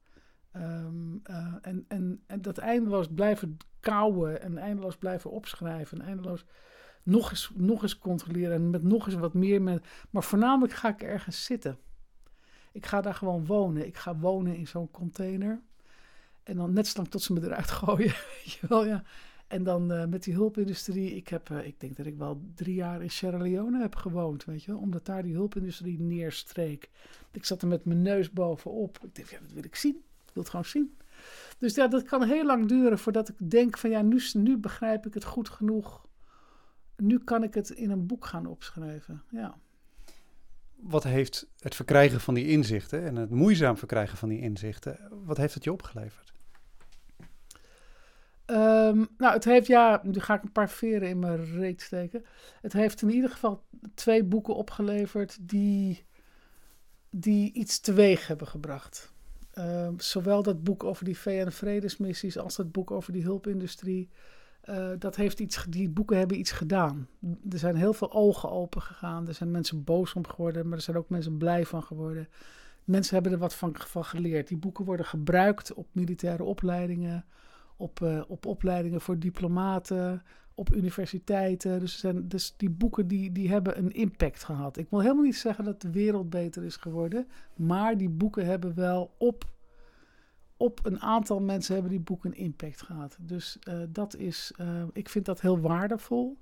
Um, 0.57 1.21
uh, 1.31 1.55
en, 1.63 1.85
en, 1.89 2.21
en 2.27 2.43
dat 2.43 2.59
eindeloos 2.59 3.09
blijven 3.15 3.57
kouwen 3.81 4.43
en 4.43 4.59
eindeloos 4.59 4.97
blijven 4.97 5.31
opschrijven. 5.31 6.01
En 6.01 6.07
eindeloos 6.07 6.45
nog 7.09 7.31
eens, 7.31 7.51
nog 7.55 7.83
eens 7.83 7.99
controleren 7.99 8.55
en 8.55 8.71
met 8.71 8.83
nog 8.83 9.07
eens 9.07 9.15
wat 9.15 9.35
meer. 9.35 9.63
Met, 9.63 9.85
maar 10.11 10.25
voornamelijk 10.25 10.73
ga 10.73 10.89
ik 10.89 11.03
ergens 11.03 11.45
zitten. 11.45 11.79
Ik 12.73 12.87
ga 12.87 13.01
daar 13.01 13.15
gewoon 13.15 13.47
wonen. 13.47 13.87
Ik 13.87 13.97
ga 13.97 14.17
wonen 14.17 14.57
in 14.57 14.67
zo'n 14.67 14.91
container. 14.91 15.61
En 16.43 16.57
dan 16.57 16.73
net 16.73 16.87
zo 16.87 16.97
lang 16.97 17.09
tot 17.09 17.23
ze 17.23 17.33
me 17.33 17.43
eruit 17.43 17.71
gooien. 17.81 18.15
Ja. 18.69 19.03
En 19.47 19.63
dan 19.63 19.93
uh, 19.93 20.05
met 20.05 20.23
die 20.23 20.35
hulpindustrie. 20.35 21.15
Ik, 21.15 21.29
heb, 21.29 21.49
uh, 21.51 21.67
ik 21.67 21.81
denk 21.81 21.97
dat 21.97 22.07
ik 22.07 22.17
wel 22.17 22.41
drie 22.55 22.75
jaar 22.75 23.03
in 23.03 23.11
Sierra 23.11 23.39
Leone 23.39 23.81
heb 23.81 23.95
gewoond, 23.95 24.45
weet 24.45 24.65
je 24.65 24.71
wel. 24.73 24.81
Omdat 24.81 25.07
daar 25.07 25.23
die 25.23 25.35
hulpindustrie 25.35 26.01
neerstreek. 26.01 26.91
Ik 27.31 27.45
zat 27.45 27.63
er 27.63 27.69
met 27.69 27.85
mijn 27.85 28.03
neus 28.03 28.31
bovenop. 28.31 28.99
Ik 29.03 29.15
dacht, 29.15 29.31
ja, 29.31 29.39
dat 29.41 29.53
wil 29.53 29.65
ik 29.65 29.75
zien. 29.75 29.95
Ik 29.95 30.33
wil 30.33 30.43
het 30.43 30.51
gewoon 30.51 30.65
zien. 30.65 30.97
Dus 31.59 31.75
ja, 31.75 31.89
dat 31.89 32.03
kan 32.03 32.23
heel 32.23 32.45
lang 32.45 32.69
duren 32.69 32.99
voordat 32.99 33.29
ik 33.29 33.51
denk 33.51 33.79
van 33.79 33.91
ja, 33.91 34.03
nu, 34.03 34.23
nu 34.33 34.57
begrijp 34.57 35.07
ik 35.07 35.15
het 35.15 35.25
goed 35.25 35.49
genoeg. 35.49 36.08
Nu 37.03 37.19
kan 37.19 37.43
ik 37.43 37.55
het 37.55 37.71
in 37.71 37.91
een 37.91 38.07
boek 38.07 38.27
gaan 38.27 38.47
opschrijven, 38.47 39.23
ja. 39.31 39.59
Wat 40.75 41.05
heeft 41.05 41.47
het 41.59 41.75
verkrijgen 41.75 42.21
van 42.21 42.35
die 42.35 42.47
inzichten 42.47 43.05
en 43.05 43.17
het 43.17 43.31
moeizaam 43.31 43.77
verkrijgen 43.77 44.19
van 44.19 44.29
die 44.29 44.41
inzichten, 44.41 44.99
wat 45.25 45.37
heeft 45.37 45.55
het 45.55 45.65
je 45.65 45.73
opgeleverd? 45.73 46.33
Um, 48.51 49.09
nou, 49.17 49.35
het 49.35 49.45
heeft, 49.45 49.67
ja, 49.67 50.01
nu 50.03 50.21
ga 50.21 50.35
ik 50.35 50.43
een 50.43 50.53
paar 50.53 50.71
veren 50.71 51.09
in 51.09 51.19
mijn 51.19 51.45
reet 51.45 51.83
steken. 51.83 52.25
Het 52.61 52.73
heeft 52.73 53.03
in 53.03 53.11
ieder 53.11 53.31
geval 53.31 53.65
twee 53.95 54.25
boeken 54.25 54.55
opgeleverd 54.55 55.49
die, 55.49 56.07
die 57.11 57.53
iets 57.53 57.81
teweeg 57.81 58.27
hebben 58.27 58.47
gebracht. 58.47 59.13
Um, 59.55 60.01
zowel 60.01 60.43
dat 60.43 60.65
boek 60.65 60.85
over 60.85 61.05
die 61.05 61.19
VN-vredesmissies 61.19 62.39
als 62.39 62.57
dat 62.57 62.73
boek 62.73 62.91
over 62.91 63.13
die 63.13 63.23
hulpindustrie. 63.23 64.11
Uh, 64.69 64.89
dat 64.99 65.17
heeft 65.17 65.41
iets, 65.41 65.67
die 65.69 65.89
boeken 65.89 66.19
hebben 66.19 66.39
iets 66.39 66.51
gedaan. 66.51 67.09
Er 67.51 67.59
zijn 67.59 67.77
heel 67.77 67.93
veel 67.93 68.13
ogen 68.13 68.51
open 68.51 68.83
gegaan. 68.83 69.29
Er 69.29 69.35
zijn 69.35 69.51
mensen 69.51 69.85
boos 69.85 70.15
om 70.15 70.27
geworden, 70.27 70.69
maar 70.69 70.77
er 70.77 70.85
zijn 70.85 70.97
ook 70.97 71.09
mensen 71.09 71.37
blij 71.37 71.67
van 71.67 71.83
geworden. 71.83 72.29
Mensen 72.85 73.15
hebben 73.15 73.33
er 73.33 73.39
wat 73.39 73.55
van, 73.55 73.75
geleerd. 74.05 74.49
Die 74.49 74.57
boeken 74.57 74.85
worden 74.85 75.07
gebruikt 75.07 75.75
op 75.75 75.87
militaire 75.93 76.45
opleidingen 76.45 77.25
op, 77.79 78.01
uh, 78.01 78.23
op 78.29 78.47
opleidingen 78.47 79.01
voor 79.01 79.19
diplomaten, 79.19 80.23
op 80.55 80.75
universiteiten. 80.75 81.81
Dus, 81.81 81.99
zijn, 81.99 82.29
dus 82.29 82.55
die 82.57 82.71
boeken 82.71 83.09
die, 83.09 83.33
die 83.33 83.51
hebben 83.51 83.79
een 83.79 83.93
impact 83.93 84.45
gehad. 84.45 84.77
Ik 84.77 84.87
wil 84.91 85.01
helemaal 85.01 85.25
niet 85.25 85.37
zeggen 85.37 85.65
dat 85.65 85.81
de 85.81 85.91
wereld 85.91 86.31
beter 86.31 86.65
is 86.65 86.77
geworden, 86.77 87.27
maar 87.57 87.97
die 87.97 88.09
boeken 88.09 88.47
hebben 88.47 88.75
wel 88.75 89.15
op, 89.19 89.45
op 90.59 90.87
een 90.87 91.01
aantal 91.01 91.41
mensen 91.41 91.73
hebben 91.73 91.91
die 91.91 92.01
boeken 92.01 92.35
impact 92.35 92.83
gehad. 92.83 93.17
Dus 93.21 93.59
uh, 93.69 93.83
dat 93.89 94.17
is, 94.17 94.53
uh, 94.61 94.83
ik 94.93 95.09
vind 95.09 95.25
dat 95.25 95.41
heel 95.41 95.61
waardevol. 95.61 96.39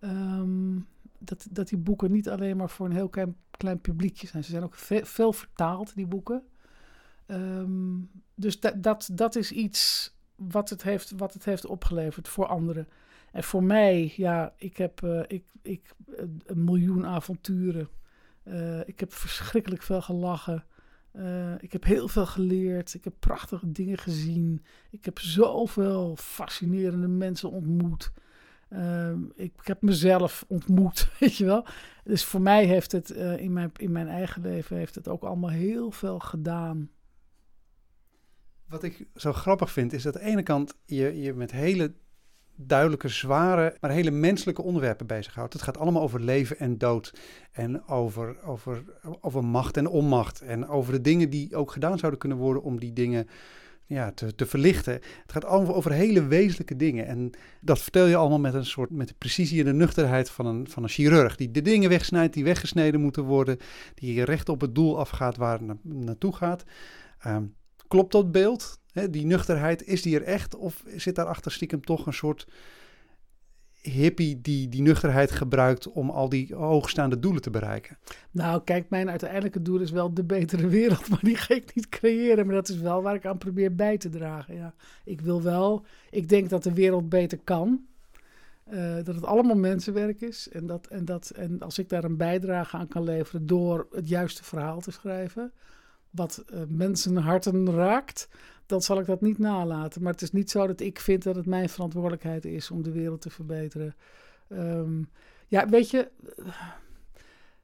Um, 0.00 0.86
dat, 1.18 1.46
dat 1.50 1.68
die 1.68 1.78
boeken 1.78 2.12
niet 2.12 2.28
alleen 2.28 2.56
maar 2.56 2.70
voor 2.70 2.86
een 2.86 2.92
heel 2.92 3.08
klein, 3.08 3.36
klein 3.50 3.80
publiekje 3.80 4.26
zijn. 4.26 4.44
Ze 4.44 4.50
zijn 4.50 4.62
ook 4.62 4.74
ve 4.74 5.04
veel 5.04 5.32
vertaald, 5.32 5.94
die 5.94 6.06
boeken. 6.06 6.42
Um, 7.26 8.10
dus 8.34 8.60
dat, 8.60 8.82
dat, 8.82 9.10
dat 9.12 9.36
is 9.36 9.52
iets 9.52 10.14
wat 10.36 10.70
het, 10.70 10.82
heeft, 10.82 11.10
wat 11.10 11.32
het 11.32 11.44
heeft 11.44 11.66
opgeleverd 11.66 12.28
voor 12.28 12.46
anderen. 12.46 12.88
En 13.32 13.44
voor 13.44 13.64
mij, 13.64 14.12
ja, 14.16 14.52
ik 14.56 14.76
heb 14.76 15.00
uh, 15.02 15.22
ik, 15.26 15.44
ik, 15.62 15.94
een 16.46 16.64
miljoen 16.64 17.06
avonturen. 17.06 17.88
Ik 18.84 19.00
heb 19.00 19.12
verschrikkelijk 19.12 19.82
veel 19.82 20.02
gelachen. 20.02 20.64
Uh, 21.16 21.54
ik 21.58 21.72
heb 21.72 21.84
heel 21.84 22.08
veel 22.08 22.26
geleerd. 22.26 22.94
Ik 22.94 23.04
heb 23.04 23.14
prachtige 23.18 23.72
dingen 23.72 23.98
gezien. 23.98 24.64
Ik 24.90 25.04
heb 25.04 25.18
zoveel 25.18 26.16
fascinerende 26.16 27.08
mensen 27.08 27.50
ontmoet. 27.50 28.12
Ik, 29.34 29.52
ik, 29.60 29.66
heb 29.66 29.82
mezelf 29.82 30.44
ontmoet, 30.48 31.08
weet 31.20 31.36
je 31.36 31.44
wel. 31.44 31.66
Dus 32.04 32.24
voor 32.24 32.40
mij 32.40 32.64
heeft 32.64 32.92
het 32.92 33.10
in, 33.10 33.52
mijn, 33.52 33.70
in 33.76 33.92
mijn 33.92 34.08
eigen 34.08 34.42
leven 34.42 34.76
heeft 34.76 34.94
het 34.94 35.08
ook 35.08 35.22
allemaal 35.22 35.50
heel 35.50 35.90
veel 35.90 36.18
gedaan 36.18 36.90
wat 38.70 38.82
ik 38.82 39.06
zo 39.14 39.32
grappig 39.32 39.72
vind, 39.72 39.92
is 39.92 40.02
dat 40.02 40.16
aan 40.16 40.22
de 40.22 40.28
ene 40.28 40.42
kant 40.42 40.74
je, 40.84 41.20
je 41.20 41.34
met 41.34 41.50
hele 41.50 41.94
duidelijke, 42.66 43.08
zware, 43.08 43.76
maar 43.80 43.90
hele 43.90 44.10
menselijke 44.10 44.62
onderwerpen 44.62 45.06
bezighoudt. 45.06 45.52
Het 45.52 45.62
gaat 45.62 45.78
allemaal 45.78 46.02
over 46.02 46.20
leven 46.20 46.58
en 46.58 46.78
dood. 46.78 47.14
En 47.52 47.88
over, 47.88 48.42
over, 48.44 48.84
over 49.20 49.44
macht 49.44 49.76
en 49.76 49.86
onmacht. 49.86 50.40
En 50.40 50.68
over 50.68 50.92
de 50.92 51.00
dingen 51.00 51.30
die 51.30 51.56
ook 51.56 51.72
gedaan 51.72 51.98
zouden 51.98 52.20
kunnen 52.20 52.38
worden 52.38 52.62
om 52.62 52.78
die 52.78 52.92
dingen 52.92 53.28
ja, 53.86 54.12
te, 54.12 54.34
te 54.34 54.46
verlichten. 54.46 54.92
Het 54.92 55.32
gaat 55.32 55.44
allemaal 55.44 55.74
over 55.74 55.92
hele 55.92 56.26
wezenlijke 56.26 56.76
dingen. 56.76 57.06
En 57.06 57.30
dat 57.60 57.80
vertel 57.80 58.06
je 58.06 58.16
allemaal 58.16 58.40
met 58.40 58.54
een 58.54 58.66
soort 58.66 58.90
met 58.90 59.08
de 59.08 59.14
precisie 59.18 59.60
en 59.60 59.66
de 59.66 59.72
nuchterheid 59.72 60.30
van 60.30 60.46
een, 60.46 60.68
van 60.68 60.82
een 60.82 60.88
chirurg. 60.88 61.36
Die 61.36 61.50
de 61.50 61.62
dingen 61.62 61.88
wegsnijdt 61.88 62.34
die 62.34 62.44
weggesneden 62.44 63.00
moeten 63.00 63.24
worden. 63.24 63.58
Die 63.94 64.24
recht 64.24 64.48
op 64.48 64.60
het 64.60 64.74
doel 64.74 64.98
afgaat 64.98 65.36
waar 65.36 65.52
het 65.52 65.66
na, 65.66 65.76
naartoe 65.82 66.36
gaat. 66.36 66.64
Um, 67.26 67.54
Klopt 67.90 68.12
dat 68.12 68.32
beeld? 68.32 68.79
Hè, 68.92 69.10
die 69.10 69.26
nuchterheid, 69.26 69.86
is 69.86 70.02
die 70.02 70.14
er 70.14 70.24
echt? 70.24 70.56
Of 70.56 70.84
zit 70.96 71.14
daarachter 71.14 71.52
stiekem 71.52 71.84
toch 71.84 72.06
een 72.06 72.12
soort 72.12 72.46
hippie 73.82 74.40
die 74.40 74.68
die 74.68 74.82
nuchterheid 74.82 75.30
gebruikt 75.30 75.90
om 75.90 76.10
al 76.10 76.28
die 76.28 76.54
hoogstaande 76.54 77.18
doelen 77.18 77.42
te 77.42 77.50
bereiken? 77.50 77.98
Nou, 78.30 78.62
kijk, 78.64 78.90
mijn 78.90 79.10
uiteindelijke 79.10 79.62
doel 79.62 79.78
is 79.78 79.90
wel 79.90 80.14
de 80.14 80.24
betere 80.24 80.66
wereld, 80.68 81.08
maar 81.10 81.20
die 81.22 81.36
ga 81.36 81.54
ik 81.54 81.74
niet 81.74 81.88
creëren. 81.88 82.46
Maar 82.46 82.54
dat 82.54 82.68
is 82.68 82.78
wel 82.78 83.02
waar 83.02 83.14
ik 83.14 83.26
aan 83.26 83.38
probeer 83.38 83.74
bij 83.74 83.98
te 83.98 84.08
dragen. 84.08 84.54
Ja. 84.54 84.74
Ik 85.04 85.20
wil 85.20 85.42
wel, 85.42 85.84
ik 86.10 86.28
denk 86.28 86.50
dat 86.50 86.62
de 86.62 86.74
wereld 86.74 87.08
beter 87.08 87.38
kan. 87.44 87.88
Uh, 88.72 88.94
dat 88.94 89.14
het 89.14 89.24
allemaal 89.24 89.56
mensenwerk 89.56 90.20
is. 90.20 90.48
En, 90.52 90.66
dat, 90.66 90.86
en, 90.86 91.04
dat, 91.04 91.30
en 91.30 91.60
als 91.60 91.78
ik 91.78 91.88
daar 91.88 92.04
een 92.04 92.16
bijdrage 92.16 92.76
aan 92.76 92.88
kan 92.88 93.02
leveren 93.02 93.46
door 93.46 93.86
het 93.92 94.08
juiste 94.08 94.44
verhaal 94.44 94.80
te 94.80 94.90
schrijven, 94.90 95.52
wat 96.10 96.44
uh, 96.52 96.60
mensen 96.68 97.16
harten 97.16 97.70
raakt, 97.70 98.28
dan 98.70 98.82
zal 98.82 98.98
ik 98.98 99.06
dat 99.06 99.20
niet 99.20 99.38
nalaten. 99.38 100.02
Maar 100.02 100.12
het 100.12 100.22
is 100.22 100.32
niet 100.32 100.50
zo 100.50 100.66
dat 100.66 100.80
ik 100.80 101.00
vind 101.00 101.22
dat 101.22 101.36
het 101.36 101.46
mijn 101.46 101.68
verantwoordelijkheid 101.68 102.44
is 102.44 102.70
om 102.70 102.82
de 102.82 102.92
wereld 102.92 103.20
te 103.20 103.30
verbeteren. 103.30 103.94
Um, 104.48 105.10
ja, 105.48 105.68
weet 105.68 105.90
je, 105.90 106.10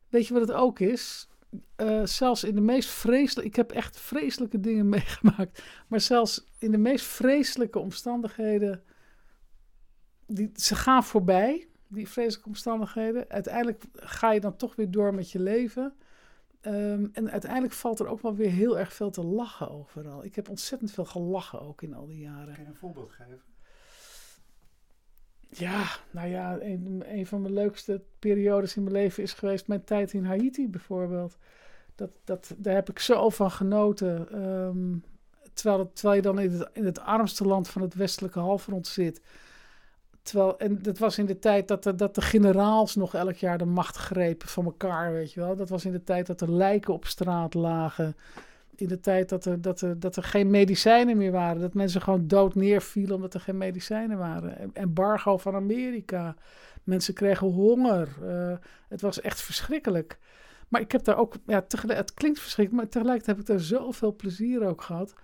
weet 0.09 0.27
je 0.27 0.33
wat 0.33 0.49
het 0.49 0.57
ook 0.57 0.81
is? 0.81 1.29
Uh, 1.77 2.05
zelfs 2.05 2.45
in 2.45 2.55
de 2.55 2.61
meest 2.61 2.89
vreselijke, 2.89 3.49
ik 3.49 3.57
heb 3.57 3.73
echt 3.73 4.01
vreselijke 4.01 4.61
dingen 4.61 4.89
meegemaakt, 4.99 5.63
maar 5.89 6.01
zelfs 6.01 6.47
in 6.59 6.71
de 6.71 6.79
meest 6.79 7.05
vreselijke 7.05 7.79
omstandigheden, 7.79 8.83
die, 10.27 10.51
ze 10.55 10.75
gaan 10.75 11.05
voorbij. 11.05 11.69
die 11.89 12.09
vreselijke 12.09 12.49
omstandigheden. 12.49 13.29
Uiteindelijk 13.29 13.85
ga 13.95 14.33
je 14.33 14.41
dan 14.41 14.57
toch 14.57 14.77
weer 14.77 14.91
door 14.91 15.15
met 15.15 15.31
je 15.31 15.39
leven. 15.39 15.95
Ehm, 16.67 17.07
en 17.13 17.31
uiteindelijk 17.31 17.73
valt 17.73 18.01
er 18.01 18.07
ook 18.07 18.21
wel 18.21 18.35
weer 18.35 18.51
heel 18.51 18.79
erg 18.79 18.93
veel 18.93 19.11
te 19.11 19.25
lachen 19.25 19.71
overal. 19.71 20.25
Ik 20.25 20.35
heb 20.35 20.49
ontzettend 20.49 20.91
veel 20.91 21.05
gelachen 21.05 21.61
ook 21.61 21.83
in 21.83 21.95
al 21.95 22.07
die 22.07 22.19
jaren. 22.19 22.55
Kun 22.55 22.63
je 22.63 22.69
een 22.69 22.77
voorbeeld 22.77 23.11
geven? 23.13 23.43
Ja, 25.49 25.85
nou 26.11 26.29
ja, 26.29 26.61
een, 26.61 27.03
een 27.07 27.27
van 27.27 27.41
mijn 27.43 27.55
leukste 27.55 28.03
periodes 28.19 28.77
in 28.77 28.83
mijn 28.83 28.95
leven 28.95 29.23
is 29.23 29.33
geweest 29.33 29.69
mijn 29.69 29.85
tijd 29.85 30.13
in 30.13 30.25
Haiti 30.25 30.69
bijvoorbeeld. 30.69 31.37
Dat, 31.95 32.11
dat, 32.25 32.55
daar 32.57 32.75
heb 32.75 32.91
ik 32.91 32.99
zo 32.99 33.31
van 33.31 33.51
genoten. 33.51 34.29
Ehm, 34.31 34.97
terwijl, 35.53 35.93
terwijl 35.93 36.17
je 36.17 36.23
dan 36.23 36.39
in 36.39 36.53
het, 36.53 36.71
in 36.73 36.85
het 36.85 37.01
armste 37.01 37.45
land 37.45 37.69
van 37.69 37.83
het 37.83 37.95
westelijke 37.95 38.39
halfrond 38.39 38.87
zit. 38.87 39.21
Terwijl, 40.27 40.59
en 40.59 40.83
dat 40.83 40.99
was 40.99 41.19
in 41.19 41.27
de 41.27 41.39
tijd 41.39 41.69
dat 41.69 41.83
de, 41.83 41.95
dat 41.95 42.15
de 42.15 42.21
generaals 42.21 42.95
nog 42.95 43.15
elk 43.15 43.37
jaar 43.37 43.59
de 43.59 43.65
macht 43.65 43.97
grepen 43.97 44.49
van 44.49 44.65
elkaar, 44.65 45.13
weet 45.13 45.33
je 45.33 45.41
wel. 45.41 45.57
Dat 45.57 45.69
was 45.69 45.85
in 45.85 45.93
de 45.93 46.05
tijd 46.05 46.27
dat 46.27 46.41
er 46.41 46.53
lijken 46.53 46.95
op 46.95 47.07
straat 47.07 47.55
lagen. 47.55 48.17
In 48.77 48.89
de 48.89 49.01
tijd 49.01 49.29
dat 49.29 49.45
er, 49.45 49.61
dat 49.61 49.81
er, 49.81 50.01
dat 50.01 50.17
er 50.17 50.23
geen 50.23 50.51
medicijnen 50.51 51.17
meer 51.17 51.33
waren. 51.33 51.61
Dat 51.61 51.75
mensen 51.75 52.03
gewoon 52.03 52.27
dood 52.29 52.55
neervielen 52.55 53.15
omdat 53.15 53.35
er 53.35 53.41
geen 53.41 53.59
medicijnen 53.59 54.19
waren. 54.19 54.75
Embargo 54.75 55.37
van 55.37 55.55
Amerika. 55.55 56.35
Mensen 56.85 57.15
kregen 57.15 57.47
honger. 57.47 58.09
Uh, 58.23 58.57
het 58.89 59.01
was 59.01 59.21
echt 59.21 59.41
verschrikkelijk. 59.41 60.19
Maar 60.69 60.81
ik 60.81 60.93
heb 60.93 61.05
daar 61.05 61.19
ook, 61.19 61.35
ja, 61.47 61.63
tegelijk, 61.63 61.99
het 61.99 62.15
klinkt 62.15 62.41
verschrikkelijk, 62.41 62.83
maar 62.83 62.93
tegelijkertijd 62.93 63.37
heb 63.37 63.47
ik 63.47 63.53
daar 63.53 63.67
zoveel 63.81 64.17
plezier 64.17 64.67
ook 64.67 64.83
gehad 64.83 65.15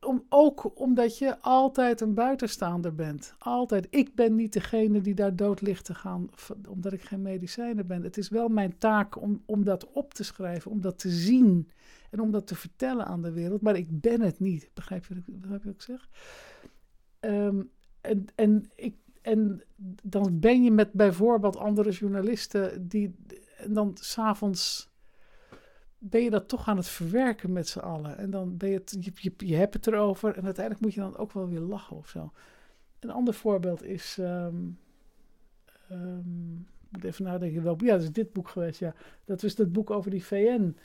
om, 0.00 0.24
ook 0.28 0.80
omdat 0.80 1.18
je 1.18 1.40
altijd 1.40 2.00
een 2.00 2.14
buitenstaander 2.14 2.94
bent. 2.94 3.34
Altijd. 3.38 3.86
Ik 3.90 4.14
ben 4.14 4.34
niet 4.34 4.52
degene 4.52 5.00
die 5.00 5.14
daar 5.14 5.36
dood 5.36 5.60
ligt 5.60 5.84
te 5.84 5.94
gaan, 5.94 6.30
omdat 6.68 6.92
ik 6.92 7.02
geen 7.02 7.22
medicijnen 7.22 7.86
ben. 7.86 8.02
Het 8.02 8.16
is 8.16 8.28
wel 8.28 8.48
mijn 8.48 8.78
taak 8.78 9.20
om, 9.20 9.42
om 9.46 9.64
dat 9.64 9.92
op 9.92 10.14
te 10.14 10.24
schrijven, 10.24 10.70
om 10.70 10.80
dat 10.80 10.98
te 10.98 11.10
zien 11.10 11.70
en 12.10 12.20
om 12.20 12.30
dat 12.30 12.46
te 12.46 12.54
vertellen 12.54 13.06
aan 13.06 13.22
de 13.22 13.32
wereld. 13.32 13.60
Maar 13.60 13.76
ik 13.76 14.00
ben 14.00 14.20
het 14.20 14.40
niet. 14.40 14.70
Begrijp 14.74 15.06
je, 15.06 15.22
wat 15.48 15.64
ik 15.64 15.82
zeg? 15.82 16.08
Um, 17.20 17.70
en, 18.00 18.24
en, 18.34 18.70
ik, 18.74 18.94
en 19.22 19.62
dan 20.02 20.40
ben 20.40 20.62
je 20.62 20.70
met 20.70 20.92
bijvoorbeeld 20.92 21.56
andere 21.56 21.90
journalisten 21.90 22.88
die 22.88 23.14
en 23.56 23.72
dan 23.72 23.90
s'avonds 23.94 24.89
ben 26.02 26.22
je 26.22 26.30
dat 26.30 26.48
toch 26.48 26.68
aan 26.68 26.76
het 26.76 26.88
verwerken 26.88 27.52
met 27.52 27.68
z'n 27.68 27.78
allen. 27.78 28.18
En 28.18 28.30
dan 28.30 28.56
ben 28.56 28.68
je 28.68 28.74
het, 28.74 28.96
je, 29.00 29.10
je, 29.14 29.32
je, 29.36 29.56
hebt 29.56 29.74
het 29.74 29.86
erover 29.86 30.36
en 30.36 30.44
uiteindelijk 30.44 30.84
moet 30.84 30.94
je 30.94 31.00
dan 31.00 31.16
ook 31.16 31.32
wel 31.32 31.48
weer 31.48 31.60
lachen 31.60 31.96
of 31.96 32.08
zo. 32.08 32.32
Een 33.00 33.10
ander 33.10 33.34
voorbeeld 33.34 33.84
is, 33.84 34.16
um, 34.20 34.78
moet 36.88 37.04
even 37.04 37.24
nadenken, 37.24 37.62
wel, 37.62 37.76
ja, 37.78 37.92
dat 37.92 38.02
is 38.02 38.12
dit 38.12 38.32
boek 38.32 38.48
geweest, 38.48 38.78
ja. 38.78 38.94
Dat 39.24 39.42
is 39.42 39.56
het 39.56 39.72
boek 39.72 39.90
over 39.90 40.10
die 40.10 40.24
VN. 40.24 40.76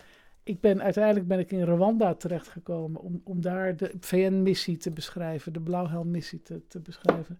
Ik 0.44 0.60
ben, 0.60 0.82
uiteindelijk 0.82 1.28
ben 1.28 1.40
ik 1.40 1.52
in 1.52 1.64
Rwanda 1.64 2.14
terechtgekomen 2.14 3.02
om, 3.02 3.22
om 3.24 3.42
daar 3.42 3.76
de 3.76 3.94
VN-missie 4.00 4.78
te 4.78 4.92
beschrijven, 4.92 5.54
de 5.54 5.62
Blauwhelm-missie 5.62 6.42
te, 6.42 6.62
te 6.68 6.80
beschrijven. 6.80 7.40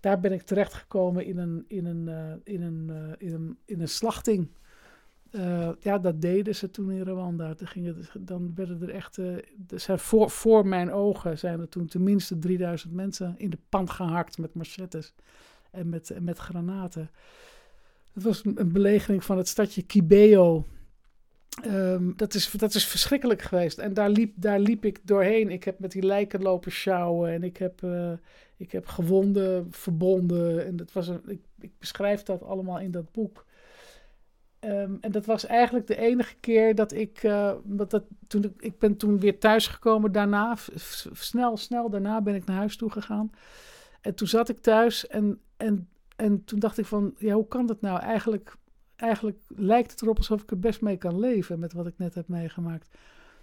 Daar 0.00 0.20
ben 0.20 0.32
ik 0.32 0.42
terechtgekomen 0.42 1.24
in 1.24 1.38
een, 1.38 1.64
in 1.68 1.86
een, 1.86 2.06
uh, 2.06 2.54
in 2.54 2.62
een, 2.62 2.88
uh, 2.88 3.12
in 3.18 3.34
een, 3.34 3.58
in 3.64 3.80
een 3.80 3.88
slachting 3.88 4.48
uh, 5.34 5.68
ja, 5.80 5.98
dat 5.98 6.20
deden 6.20 6.54
ze 6.54 6.70
toen 6.70 6.90
in 6.90 7.02
Rwanda. 7.02 7.54
Dan, 8.18 8.52
werden 8.54 8.82
er 8.82 8.90
echt, 8.90 9.18
zijn 9.74 9.98
voor, 9.98 10.30
voor 10.30 10.66
mijn 10.66 10.92
ogen 10.92 11.38
zijn 11.38 11.60
er 11.60 11.68
toen 11.68 11.86
tenminste 11.86 12.38
3000 12.38 12.92
mensen 12.92 13.34
in 13.36 13.50
de 13.50 13.58
pan 13.68 13.90
gehakt 13.90 14.38
met 14.38 14.54
machetes 14.54 15.14
en 15.70 15.88
met, 15.88 16.10
en 16.10 16.24
met 16.24 16.38
granaten. 16.38 17.10
Het 18.12 18.22
was 18.22 18.44
een, 18.44 18.72
belegering 18.72 19.24
van 19.24 19.36
het 19.36 19.48
stadje 19.48 19.82
Kibeo. 19.82 20.64
Um, 21.66 22.12
dat, 22.16 22.34
is, 22.34 22.50
dat 22.50 22.74
is 22.74 22.86
verschrikkelijk 22.86 23.42
geweest. 23.42 23.78
En 23.78 23.94
daar 23.94 24.10
liep, 24.10 24.32
daar 24.36 24.60
liep 24.60 24.84
ik 24.84 25.00
doorheen. 25.02 25.50
Ik 25.50 25.64
heb 25.64 25.78
met 25.78 25.92
die 25.92 26.02
lijken 26.02 26.42
lopen 26.42 26.72
sjouwen 26.72 27.30
en 27.30 27.42
ik 27.42 27.56
heb, 27.56 27.86
ik 28.56 28.72
heb 28.72 28.86
gewonden 28.86 29.66
verbonden. 29.70 30.66
En 30.66 30.76
dat 30.76 30.92
was 30.92 31.08
ik, 31.08 31.40
ik 31.60 31.72
beschrijf 31.78 32.22
dat 32.22 32.42
allemaal 32.42 32.80
in 32.80 32.90
dat 32.90 33.12
boek. 33.12 33.44
Um, 34.64 34.98
en 35.00 35.12
dat 35.12 35.26
was 35.26 35.46
eigenlijk 35.46 35.86
de 35.86 35.96
enige 35.96 36.34
keer 36.40 36.74
dat 36.74 36.92
ik, 36.92 37.22
uh, 37.22 37.52
dat, 37.64 38.02
toen 38.26 38.44
ik, 38.44 38.52
ik 38.62 38.78
ben 38.78 38.96
toen 38.96 39.18
weer 39.18 39.38
thuisgekomen 39.38 40.12
daarna, 40.12 40.56
snel, 41.12 41.56
snel 41.56 41.90
daarna 41.90 42.20
ben 42.20 42.34
ik 42.34 42.44
naar 42.44 42.56
huis 42.56 42.76
toe 42.76 42.90
gegaan. 42.90 43.30
En 44.00 44.14
toen 44.14 44.28
zat 44.28 44.48
ik 44.48 44.58
thuis 44.58 45.06
en, 45.06 45.40
en, 45.56 45.88
en 46.16 46.44
toen 46.44 46.58
dacht 46.58 46.78
ik 46.78 46.86
van, 46.86 47.14
ja, 47.18 47.34
hoe 47.34 47.48
kan 47.48 47.66
dat 47.66 47.80
nou? 47.80 48.00
Eigenlijk, 48.00 48.56
eigenlijk 48.96 49.38
lijkt 49.48 49.90
het 49.90 50.02
erop 50.02 50.16
alsof 50.16 50.42
ik 50.42 50.50
er 50.50 50.58
best 50.58 50.80
mee 50.80 50.96
kan 50.96 51.18
leven 51.18 51.58
met 51.58 51.72
wat 51.72 51.86
ik 51.86 51.98
net 51.98 52.14
heb 52.14 52.28
meegemaakt. 52.28 52.88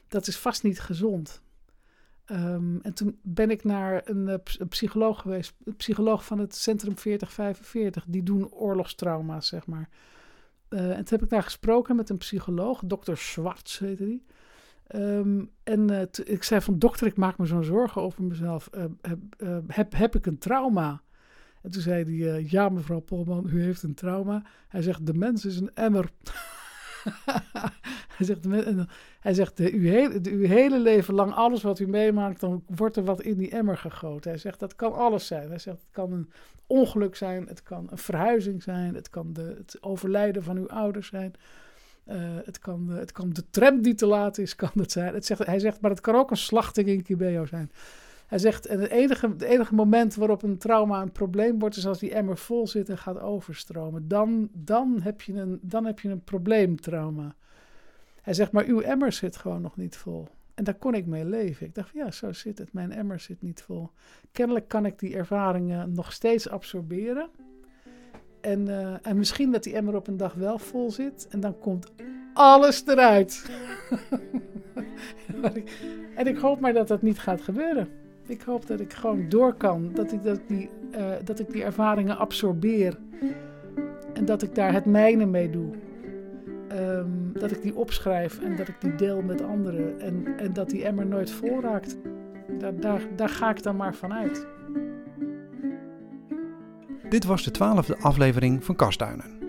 Dat 0.08 0.28
is 0.28 0.38
vast 0.38 0.64
niet 0.64 0.80
gezond. 0.80 1.42
Um, 2.32 2.80
en 2.82 2.94
toen 2.94 3.20
ben 3.22 3.50
ik 3.50 3.64
naar 3.64 4.02
een, 4.06 4.28
eh, 4.28 4.38
een, 4.58 4.68
psycholoog 4.68 5.22
geweest, 5.22 5.56
een 5.64 5.76
psycholoog 5.76 6.26
van 6.26 6.40
het 6.40 6.56
Centrum 6.56 6.98
4045. 6.98 8.06
Die 8.08 8.24
doen 8.24 8.52
oorlogstrauma's, 8.52 9.48
zeg 9.48 9.68
maar. 9.68 9.90
Uh, 10.74 10.90
en 10.90 10.96
toen 10.96 11.18
heb 11.18 11.24
ik 11.24 11.30
daar 11.30 11.44
gesproken 11.44 11.96
met 11.96 12.10
een 12.10 12.18
psycholoog, 12.18 12.82
dokter 12.86 13.18
Schwartz 13.18 13.80
heette 13.80 14.06
die. 14.06 14.26
Um, 14.96 15.50
en 15.64 15.92
uh, 15.92 16.02
ik 16.24 16.44
zei 16.44 16.62
van 16.62 16.80
dokter, 16.80 17.08
ik 17.08 17.18
maak 17.18 17.38
me 17.38 17.46
zo'n 17.46 17.64
zorgen 17.64 18.02
over 18.02 18.24
mezelf. 18.24 18.70
Uh, 18.76 18.84
heb, 19.02 19.20
heb, 19.68 19.94
heb, 19.96 20.16
ik 20.16 20.26
een 20.26 20.38
trauma? 20.38 21.02
En 21.62 21.72
toen 21.72 21.82
zei 21.82 22.22
hij, 22.22 22.46
ja 22.50 22.70
mevrouw 22.70 23.00
Polman, 23.00 23.50
u 23.50 23.62
heeft 23.64 23.84
een 23.84 23.94
trauma. 23.94 24.44
Hij 24.68 24.82
zegt, 24.82 25.06
de 25.06 25.14
mens 25.14 25.46
is 25.46 25.58
een 25.58 25.74
emmer. 25.74 26.12
hij 28.26 28.36
zegt, 28.36 28.46
hij 29.20 29.34
zegt 29.34 29.58
de, 29.58 29.72
uw, 29.72 29.90
hele, 29.90 30.22
de, 30.22 30.30
uw 30.30 30.46
hele 30.46 30.80
leven 30.80 31.14
lang, 31.14 31.34
alles 31.34 31.62
wat 31.62 31.80
u 31.80 31.88
meemaakt, 31.88 32.40
dan 32.40 32.64
wordt 32.68 32.96
er 32.96 33.04
wat 33.04 33.22
in 33.22 33.38
die 33.38 33.50
emmer 33.50 33.78
gegoten. 33.78 34.30
Hij 34.32 34.40
zegt, 34.40 34.60
dat 34.60 34.76
kan 34.76 34.94
alles 34.94 35.28
zijn. 35.28 35.50
Hij 35.50 35.60
zegt, 35.60 35.78
het 35.78 35.92
kan 35.92 36.12
een 36.12 36.32
ongeluk 36.68 37.16
zijn, 37.16 37.48
het 37.48 37.64
kan 37.64 37.88
een 37.92 37.98
verhuizing 37.98 38.64
zijn, 38.64 38.96
het 38.96 39.10
kan 39.10 39.34
de, 39.34 39.56
het 39.58 39.78
overlijden 39.82 40.44
van 40.44 40.58
uw 40.58 40.70
ouders 40.70 41.08
zijn. 41.08 41.34
Uh, 42.08 42.16
het, 42.46 42.60
kan, 42.60 42.88
uh, 42.90 42.98
het 42.98 43.14
de 43.36 43.50
tram 43.50 43.82
die 43.82 43.94
te 43.94 44.06
laat 44.06 44.38
is, 44.38 44.56
kan 44.66 44.72
het 44.74 44.92
zijn. 44.92 45.14
Het 45.14 45.26
zegt, 45.26 45.46
hij 45.46 45.60
zegt, 45.60 45.82
maar 45.82 45.92
het 45.92 46.02
kan 46.02 46.16
ook 46.16 46.32
een 46.32 46.38
slachting 46.38 46.88
in 46.88 47.04
Kibeo 47.04 47.46
zijn. 47.46 47.72
Hij 48.32 48.40
zegt, 48.40 48.66
en 48.66 48.80
het 48.80 48.92
enige, 48.92 49.28
het 49.28 49.42
enige 49.42 49.76
moment 49.76 50.16
waarop 50.16 50.44
een 50.44 50.58
trauma 50.58 51.02
een 51.02 51.12
probleem 51.12 51.60
wordt, 51.60 51.76
is 51.76 51.88
als 51.88 52.00
die 52.00 52.14
emmer 52.14 52.38
vol 52.38 52.68
zit 52.68 52.90
en 52.90 52.98
gaat 52.98 53.20
overstromen. 53.20 54.08
Dan, 54.08 54.50
dan, 54.54 55.02
heb, 55.02 55.22
je 55.22 55.34
een, 55.34 55.60
dan 55.62 55.86
heb 55.86 56.00
je 56.00 56.10
een 56.10 56.24
probleemtrauma. 56.24 57.36
Hij 58.22 58.34
zegt, 58.34 58.52
maar 58.52 58.66
uw 58.66 58.82
emmer 58.82 59.12
zit 59.12 59.38
gewoon 59.38 59.62
nog 59.62 59.78
niet 59.78 59.98
vol. 59.98 60.28
En 60.54 60.64
daar 60.64 60.76
kon 60.76 60.94
ik 60.94 61.06
mee 61.06 61.26
leven. 61.26 61.66
Ik 61.66 61.76
dacht, 61.76 61.94
ja, 61.94 62.12
zo 62.12 62.32
zit 62.32 62.58
het. 62.58 62.74
Mijn 62.74 62.92
emmer 62.92 63.20
zit 63.20 63.42
niet 63.42 63.62
vol. 63.62 63.90
Kennelijk 64.32 64.68
kan 64.68 64.86
ik 64.86 65.00
die 65.00 65.16
ervaringen 65.16 65.94
nog 65.94 66.12
steeds 66.12 66.50
absorberen. 66.50 67.30
En, 68.42 68.68
uh, 68.68 69.08
en 69.08 69.18
misschien 69.18 69.52
dat 69.52 69.64
die 69.64 69.76
emmer 69.76 69.96
op 69.96 70.08
een 70.08 70.18
dag 70.18 70.34
wel 70.34 70.58
vol 70.58 70.92
zit. 70.92 71.28
En 71.30 71.40
dan 71.40 71.60
komt 71.60 71.92
alles 72.34 72.86
eruit. 72.88 73.50
en 76.16 76.28
ik 76.28 76.38
hoop 76.38 76.60
maar 76.60 76.74
dat 76.74 76.88
dat 76.88 77.02
niet 77.02 77.20
gaat 77.20 77.42
gebeuren. 77.42 77.88
Ik 78.28 78.42
hoop 78.42 78.68
dat 78.68 78.80
ik 78.80 78.94
gewoon 78.94 79.30
door 79.30 79.54
kan. 79.54 79.92
Dat 79.94 80.12
ik, 80.12 80.24
dat 80.24 80.40
die, 80.48 80.70
uh, 80.92 81.12
dat 81.24 81.40
ik 81.40 81.52
die 81.52 81.64
ervaringen 81.64 82.18
absorbeer. 82.18 82.98
En 84.14 84.26
dat 84.26 84.42
ik 84.42 84.56
daar 84.56 84.74
het 84.74 84.86
mijne 84.86 85.26
mee 85.26 85.50
doe. 85.50 85.70
Um, 86.74 87.32
dat 87.34 87.52
ik 87.52 87.62
die 87.62 87.76
opschrijf 87.76 88.40
en 88.40 88.56
dat 88.56 88.68
ik 88.68 88.76
die 88.82 88.96
deel 88.96 89.22
met 89.22 89.42
anderen. 89.42 90.00
En, 90.00 90.38
en 90.38 90.54
dat 90.54 90.70
die 90.70 90.84
emmer 90.84 91.06
nooit 91.06 91.32
vol 91.32 91.62
raakt. 91.62 91.98
Daar, 92.60 92.80
daar, 92.80 93.02
daar 93.16 93.30
ga 93.30 93.50
ik 93.50 93.64
dan 93.64 93.76
maar 93.76 93.96
vanuit. 93.96 94.48
Dit 97.10 97.26
was 97.26 97.44
de 97.44 97.52
twaalfde 97.52 97.98
aflevering 97.98 98.64
van 98.64 98.76
Kastduinen. 98.76 99.40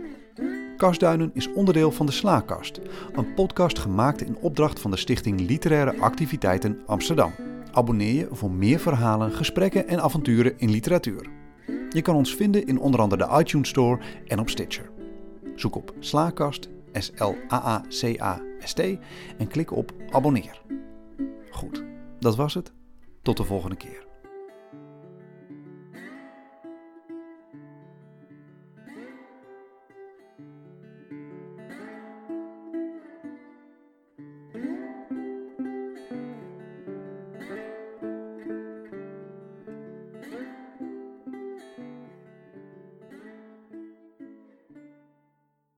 Kastduinen 0.77 1.31
is 1.35 1.53
onderdeel 1.53 1.91
van 1.91 2.07
de 2.07 2.13
Slaakast, 2.13 2.81
een 3.13 3.35
podcast 3.35 3.79
gemaakt 3.79 4.23
in 4.23 4.37
opdracht 4.41 4.81
van 4.81 4.91
de 4.91 4.97
Stichting 4.97 5.41
Literaire 5.41 6.01
Activiteiten 6.01 6.81
Amsterdam. 6.87 7.33
Abonneer 7.73 8.15
je 8.15 8.29
voor 8.31 8.51
meer 8.51 8.79
verhalen, 8.79 9.33
gesprekken 9.33 9.89
en 9.89 10.01
avonturen 10.01 10.59
in 10.59 10.71
literatuur. 10.71 11.27
Je 11.91 12.03
kan 12.03 12.15
ons 12.15 12.35
vinden 12.35 12.67
in 12.67 12.79
onder 12.79 13.01
andere 13.01 13.27
de 13.27 13.39
iTunes 13.39 13.69
Store 13.69 14.01
en 14.27 14.39
op 14.39 14.49
Stitcher. 14.49 14.91
Zoek 15.55 15.77
op 15.77 15.95
Slaakast, 15.99 16.69
S-L-A-A-C-A-S-T 16.93 18.81
en 19.39 19.49
klik 19.49 19.71
op 19.71 19.93
abonneer. 20.11 20.63
Goed, 21.51 21.85
dat 22.19 22.37
was 22.37 22.55
het. 22.55 22.73
Tot 23.23 23.37
de 23.37 23.45
volgende 23.45 23.77
keer. 23.77 24.12